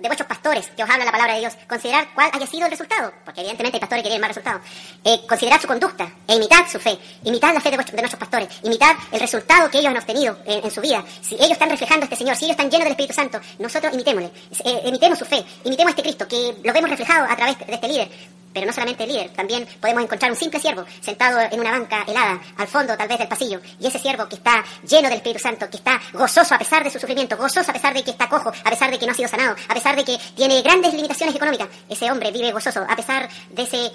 [0.00, 1.52] de vuestros pastores que os hablan la palabra de Dios.
[1.68, 4.62] Considerad cuál haya sido el resultado, porque evidentemente hay pastores que tienen más resultados.
[5.04, 6.98] Eh, considerad su conducta e imitad su fe.
[7.24, 8.48] Imitad la fe de, vuestros- de nuestros pastores.
[8.62, 11.04] Imitad el resultado que ellos han obtenido en, en su vida.
[11.20, 13.92] Si ellos están reflejando a este Señor, si ellos están llenos del Espíritu Santo, nosotros
[13.92, 14.30] imitémosle.
[14.64, 15.44] Eh, imitemos su fe.
[15.64, 18.08] Imitemos a este Cristo, que lo vemos reflejado a través de este líder.
[18.52, 22.04] Pero no solamente el líder, también podemos encontrar un simple siervo sentado en una banca
[22.06, 25.40] helada, al fondo tal vez del pasillo, y ese siervo que está lleno del Espíritu
[25.40, 28.28] Santo, que está gozoso a pesar de su sufrimiento, gozoso a pesar de que está
[28.28, 30.92] cojo, a pesar de que no ha sido sanado, a pesar de que tiene grandes
[30.94, 33.90] limitaciones económicas, ese hombre vive gozoso a pesar de ese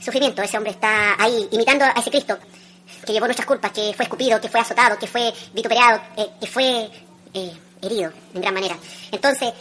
[0.00, 2.38] sufrimiento, ese hombre está ahí imitando a ese Cristo
[3.04, 6.46] que llevó nuestras culpas, que fue escupido, que fue azotado, que fue vituperado, eh, que
[6.46, 6.90] fue
[7.34, 8.76] eh, herido en gran manera.
[9.12, 9.52] Entonces,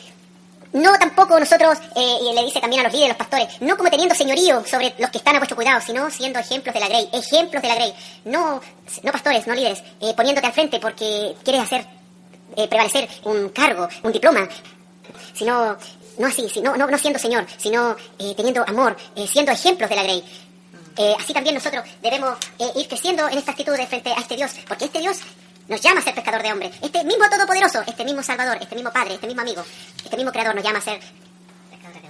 [0.74, 3.90] no tampoco nosotros, eh, y le dice también a los líderes, los pastores, no como
[3.90, 7.10] teniendo señorío sobre los que están a vuestro cuidado, sino siendo ejemplos de la grey,
[7.12, 7.94] ejemplos de la grey.
[8.26, 8.62] No,
[9.04, 11.86] no pastores, no líderes, eh, poniéndote al frente porque quieres hacer
[12.56, 14.48] eh, prevalecer un cargo, un diploma,
[15.34, 15.78] sino,
[16.18, 19.96] no así, sino, no, no siendo señor, sino eh, teniendo amor, eh, siendo ejemplos de
[19.96, 20.24] la grey.
[20.98, 22.38] Eh, así también nosotros debemos
[22.76, 25.20] ir creciendo en esta actitud de frente a este Dios, porque este Dios
[25.70, 26.72] nos llama a ser pescador de hombres.
[26.82, 29.64] Este mismo Todopoderoso, este mismo Salvador, este mismo Padre, este mismo amigo,
[30.04, 31.00] este mismo Creador nos llama a ser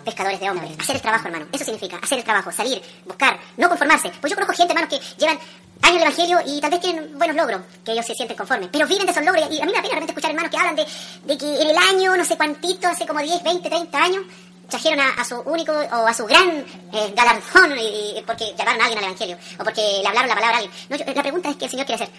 [0.04, 0.72] pescadores de hombres.
[0.80, 1.48] Hacer el trabajo, hermano.
[1.52, 4.10] Eso significa hacer el trabajo, salir, buscar, no conformarse.
[4.22, 5.38] Pues yo conozco gente, hermano, que llevan
[5.82, 8.88] años el Evangelio y tal vez tienen buenos logros, que ellos se sienten conformes, pero
[8.88, 9.44] viven de esos logros.
[9.52, 10.86] Y a mí me da pena de repente escuchar hermanos que hablan de,
[11.26, 14.24] de que en el año, no sé cuántito, hace como 10, 20, 30 años,
[14.70, 16.50] trajeron a, a su único o a su gran
[16.94, 20.36] eh, galardón y- y porque llevaron a alguien al Evangelio o porque le hablaron la
[20.36, 20.76] palabra a alguien.
[20.90, 22.16] No, yo- la pregunta es que el Señor quiere hacer.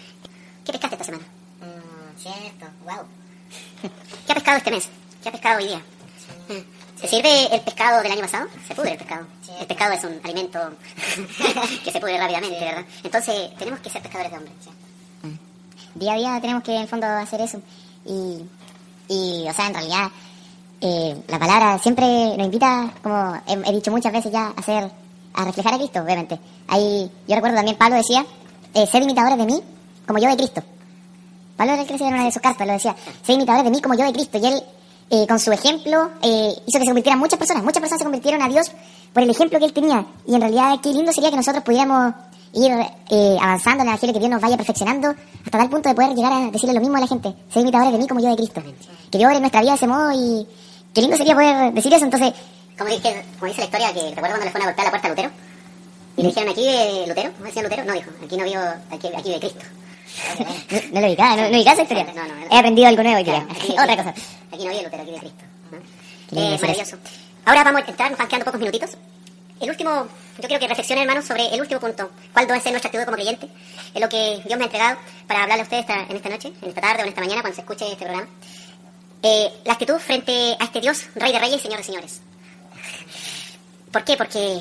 [0.65, 1.23] ¿Qué pescaste esta semana?
[1.59, 3.05] Mm, cierto, wow.
[4.25, 4.89] ¿Qué ha pescado este mes?
[5.23, 5.81] ¿Qué ha pescado hoy día?
[6.99, 8.47] ¿Se sirve el pescado del año pasado?
[8.67, 9.25] Se pudre el pescado.
[9.43, 9.51] Sí.
[9.59, 10.59] El pescado es un alimento
[11.83, 12.85] que se pudre rápidamente, ¿verdad?
[13.03, 14.55] Entonces, tenemos que ser pescadores de hombres.
[15.95, 17.59] Día a día tenemos que en el fondo hacer eso.
[18.05, 18.45] Y,
[19.07, 20.11] y o sea, en realidad,
[20.79, 22.05] eh, la palabra siempre
[22.37, 24.91] nos invita, como he, he dicho muchas veces ya, a hacer,
[25.33, 26.39] a reflejar a Cristo, obviamente.
[26.67, 28.23] Ahí, yo recuerdo también Pablo decía,
[28.73, 29.61] eh, ser imitadores de mí
[30.11, 30.61] como yo de Cristo.
[31.55, 32.95] Pablo el que decía en una de sus cartas, lo decía,
[33.25, 34.37] ser imitadores de mí como yo de Cristo.
[34.37, 34.63] Y él,
[35.09, 37.63] eh, con su ejemplo, eh, hizo que se convirtieran muchas personas.
[37.63, 38.71] Muchas personas se convirtieron a Dios
[39.13, 40.05] por el ejemplo que él tenía.
[40.27, 42.13] Y en realidad, qué lindo sería que nosotros pudiéramos
[42.53, 42.71] ir
[43.09, 46.13] eh, avanzando en el Evangelio, que Dios nos vaya perfeccionando hasta tal punto de poder
[46.13, 47.33] llegar a decirle lo mismo a la gente.
[47.49, 48.61] Ser imitadores de mí como yo de Cristo.
[49.09, 50.47] Que Dios obre nuestra vida de ese modo y
[50.93, 52.03] qué lindo sería poder decir eso.
[52.05, 52.33] Entonces,
[52.77, 55.07] Como dice, como dice la historia, que recuerdo cuando le fueron a golpear la puerta
[55.07, 55.29] a Lutero.
[56.17, 57.31] Y le dijeron, ¿aquí vive Lutero?
[57.39, 57.85] ¿No decía Lutero?
[57.85, 59.65] No, dijo, aquí no vivo, aquí, aquí vive Cristo.
[60.91, 62.05] No, lo ubicaba, no, no ubicaba esa historia.
[62.13, 62.33] No, no.
[62.49, 63.47] He aprendido algo nuevo hoy día.
[63.83, 64.09] Otra cosa.
[64.51, 65.43] Aquí no vive Lutero, aquí vive Cristo.
[66.33, 66.97] Eh, maravilloso.
[67.45, 68.91] Ahora vamos a entrar, nos van quedando pocos minutitos.
[69.59, 70.07] El último,
[70.39, 72.09] yo quiero que reflexionen, hermanos, sobre el último punto.
[72.33, 73.47] ¿Cuál debe ser nuestra actitud como creyente?
[73.93, 74.97] Es lo que Dios me ha entregado
[75.27, 77.41] para hablarle a ustedes esta- en esta noche, en esta tarde o en esta mañana,
[77.41, 78.27] cuando se escuche este programa.
[79.23, 82.21] Eh, la actitud frente a este Dios, Rey de Reyes y Señor de Señores.
[83.91, 84.17] ¿Por qué?
[84.17, 84.59] Porque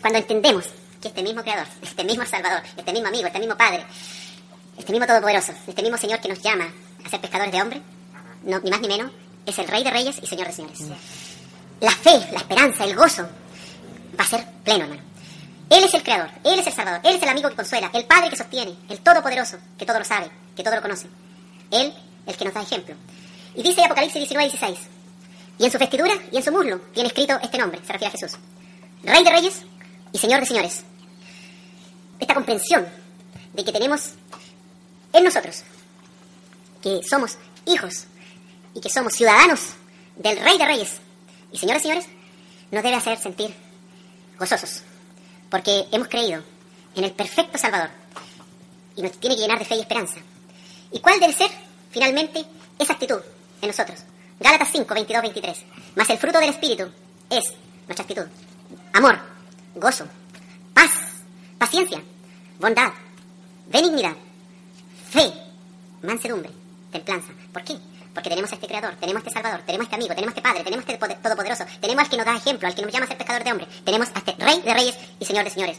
[0.00, 0.66] cuando entendemos
[1.00, 3.84] que este mismo Creador, este mismo Salvador, este mismo amigo, este mismo Padre,
[4.78, 6.68] este mismo Todopoderoso, este mismo Señor que nos llama
[7.04, 7.82] a ser pescadores de hombres,
[8.44, 9.10] no, ni más ni menos,
[9.44, 10.80] es el Rey de Reyes y Señor de Señores.
[11.80, 13.28] La fe, la esperanza, el gozo
[14.18, 15.02] va a ser pleno, hermano.
[15.68, 18.04] Él es el Creador, Él es el Salvador, Él es el amigo que consuela, el
[18.04, 21.08] Padre que sostiene, el Todopoderoso que todo lo sabe, que todo lo conoce.
[21.70, 21.92] Él,
[22.26, 22.94] el que nos da ejemplo.
[23.54, 24.78] Y dice Apocalipsis 19, 16.
[25.58, 28.18] Y en su vestidura y en su muslo tiene escrito este nombre, se refiere a
[28.18, 28.38] Jesús.
[29.02, 29.62] Rey de reyes
[30.12, 30.84] y Señor de señores.
[32.20, 32.86] Esta comprensión
[33.52, 34.12] de que tenemos
[35.12, 35.62] en nosotros,
[36.82, 38.06] que somos hijos
[38.74, 39.60] y que somos ciudadanos
[40.16, 41.00] del Rey de Reyes
[41.52, 42.06] y Señor de Señores,
[42.70, 43.54] nos debe hacer sentir
[44.38, 44.82] gozosos,
[45.50, 46.42] porque hemos creído
[46.94, 47.90] en el perfecto Salvador
[48.96, 50.20] y nos tiene que llenar de fe y esperanza.
[50.92, 51.50] ¿Y cuál debe ser,
[51.90, 52.44] finalmente,
[52.78, 53.20] esa actitud
[53.60, 54.00] en nosotros?
[54.40, 55.64] Gálatas 5, 22, 23.
[55.94, 56.90] Mas el fruto del Espíritu
[57.30, 57.52] es
[57.86, 58.26] nuestra actitud.
[58.92, 59.18] Amor,
[59.74, 60.06] gozo,
[60.74, 60.90] paz,
[61.58, 62.02] paciencia,
[62.58, 62.92] bondad,
[63.68, 64.14] benignidad,
[65.10, 65.32] fe,
[66.02, 66.50] mansedumbre,
[66.92, 67.32] templanza.
[67.52, 67.76] ¿Por qué?
[68.14, 70.38] Porque tenemos a este Creador, tenemos a este Salvador, tenemos a este amigo, tenemos a
[70.38, 72.82] este Padre, tenemos a este poder- Todopoderoso, tenemos al que nos da ejemplo, al que
[72.82, 75.44] nos llama a ser pescador de hombres, tenemos a este Rey de Reyes y Señor
[75.44, 75.78] de Señores.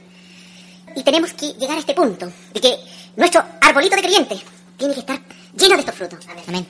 [0.96, 2.78] Y tenemos que llegar a este punto de que
[3.16, 4.40] nuestro arbolito de creyente
[4.78, 5.20] tiene que estar
[5.56, 6.20] lleno de estos frutos.
[6.48, 6.66] Amén.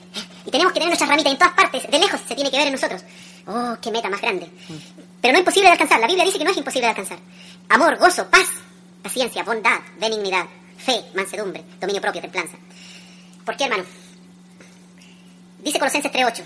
[0.46, 2.68] Y tenemos que tener nuestras ramitas en todas partes, de lejos se tiene que ver
[2.68, 3.02] en nosotros.
[3.48, 4.50] Oh, qué meta más grande.
[5.22, 6.00] Pero no es imposible de alcanzar.
[6.00, 7.20] La Biblia dice que no es imposible de alcanzar.
[7.70, 8.48] Amor, gozo, paz,
[9.04, 10.46] paciencia, bondad, benignidad,
[10.78, 12.58] fe, mansedumbre, dominio propio, templanza.
[13.46, 13.84] ¿Por qué, hermano?
[15.60, 16.44] Dice Colosenses 3.8.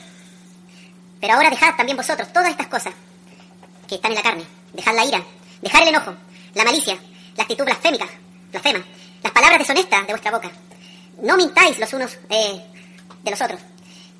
[1.19, 2.93] Pero ahora dejad también vosotros todas estas cosas
[3.87, 4.43] que están en la carne.
[4.73, 5.23] Dejad la ira,
[5.61, 6.15] dejad el enojo,
[6.55, 6.97] la malicia,
[7.35, 8.07] la actitud blasfémica,
[8.49, 8.83] blasfema,
[9.21, 10.49] las palabras deshonestas de vuestra boca.
[11.21, 12.61] No mintáis los unos eh,
[13.23, 13.59] de los otros,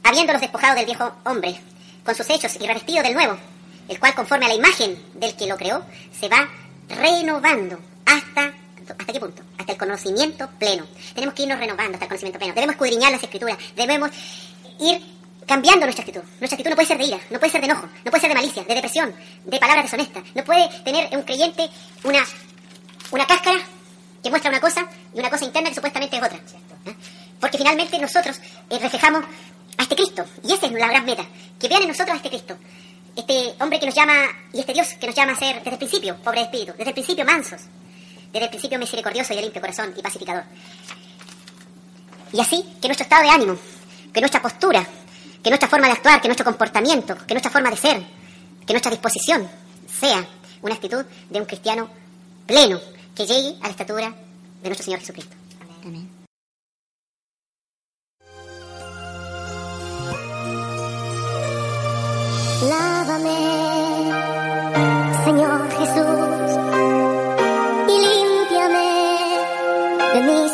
[0.03, 1.59] habiéndolos despojado del viejo hombre,
[2.03, 3.37] con sus hechos y revestido del nuevo,
[3.87, 5.83] el cual conforme a la imagen del que lo creó,
[6.19, 6.47] se va
[6.89, 8.53] renovando hasta...
[8.97, 9.43] ¿Hasta qué punto?
[9.57, 10.85] Hasta el conocimiento pleno.
[11.13, 12.53] Tenemos que irnos renovando hasta el conocimiento pleno.
[12.53, 13.57] Debemos escudriñar las escrituras.
[13.75, 14.11] Debemos
[14.79, 15.01] ir
[15.45, 16.21] cambiando nuestra actitud.
[16.39, 18.29] Nuestra actitud no puede ser de ira, no puede ser de enojo, no puede ser
[18.29, 19.13] de malicia, de depresión,
[19.45, 20.23] de palabras deshonestas.
[20.35, 21.69] No puede tener un creyente
[22.03, 22.23] una,
[23.11, 23.59] una cáscara
[24.23, 26.37] que muestra una cosa y una cosa interna que supuestamente es otra.
[26.37, 26.95] ¿eh?
[27.39, 28.39] Porque finalmente nosotros
[28.69, 29.23] eh, reflejamos
[29.77, 30.25] a este Cristo.
[30.43, 31.25] Y esa es la gran meta.
[31.59, 32.57] Que vean en nosotros a este Cristo.
[33.15, 34.13] Este hombre que nos llama,
[34.53, 36.91] y este Dios que nos llama a ser desde el principio, pobre de espíritu, desde
[36.91, 37.61] el principio mansos,
[38.31, 40.43] desde el principio misericordioso y de limpio corazón y pacificador.
[42.33, 43.57] Y así que nuestro estado de ánimo,
[44.13, 44.85] que nuestra postura,
[45.43, 48.01] que nuestra forma de actuar, que nuestro comportamiento, que nuestra forma de ser,
[48.65, 49.49] que nuestra disposición
[49.99, 50.25] sea
[50.61, 51.89] una actitud de un cristiano
[52.45, 52.79] pleno,
[53.15, 54.13] que llegue a la estatura
[54.61, 55.35] de nuestro Señor Jesucristo.
[55.83, 56.09] Amén.
[62.69, 63.35] Lávame,
[65.25, 65.70] Señor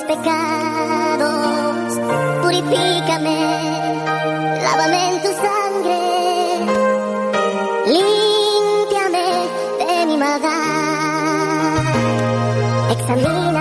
[0.08, 2.00] pecados.
[2.42, 3.38] Purifícame,
[4.64, 6.00] lávame en tu sangre.
[7.96, 9.28] Límpiame
[9.80, 11.84] de mi maldad.
[12.92, 13.57] Examina,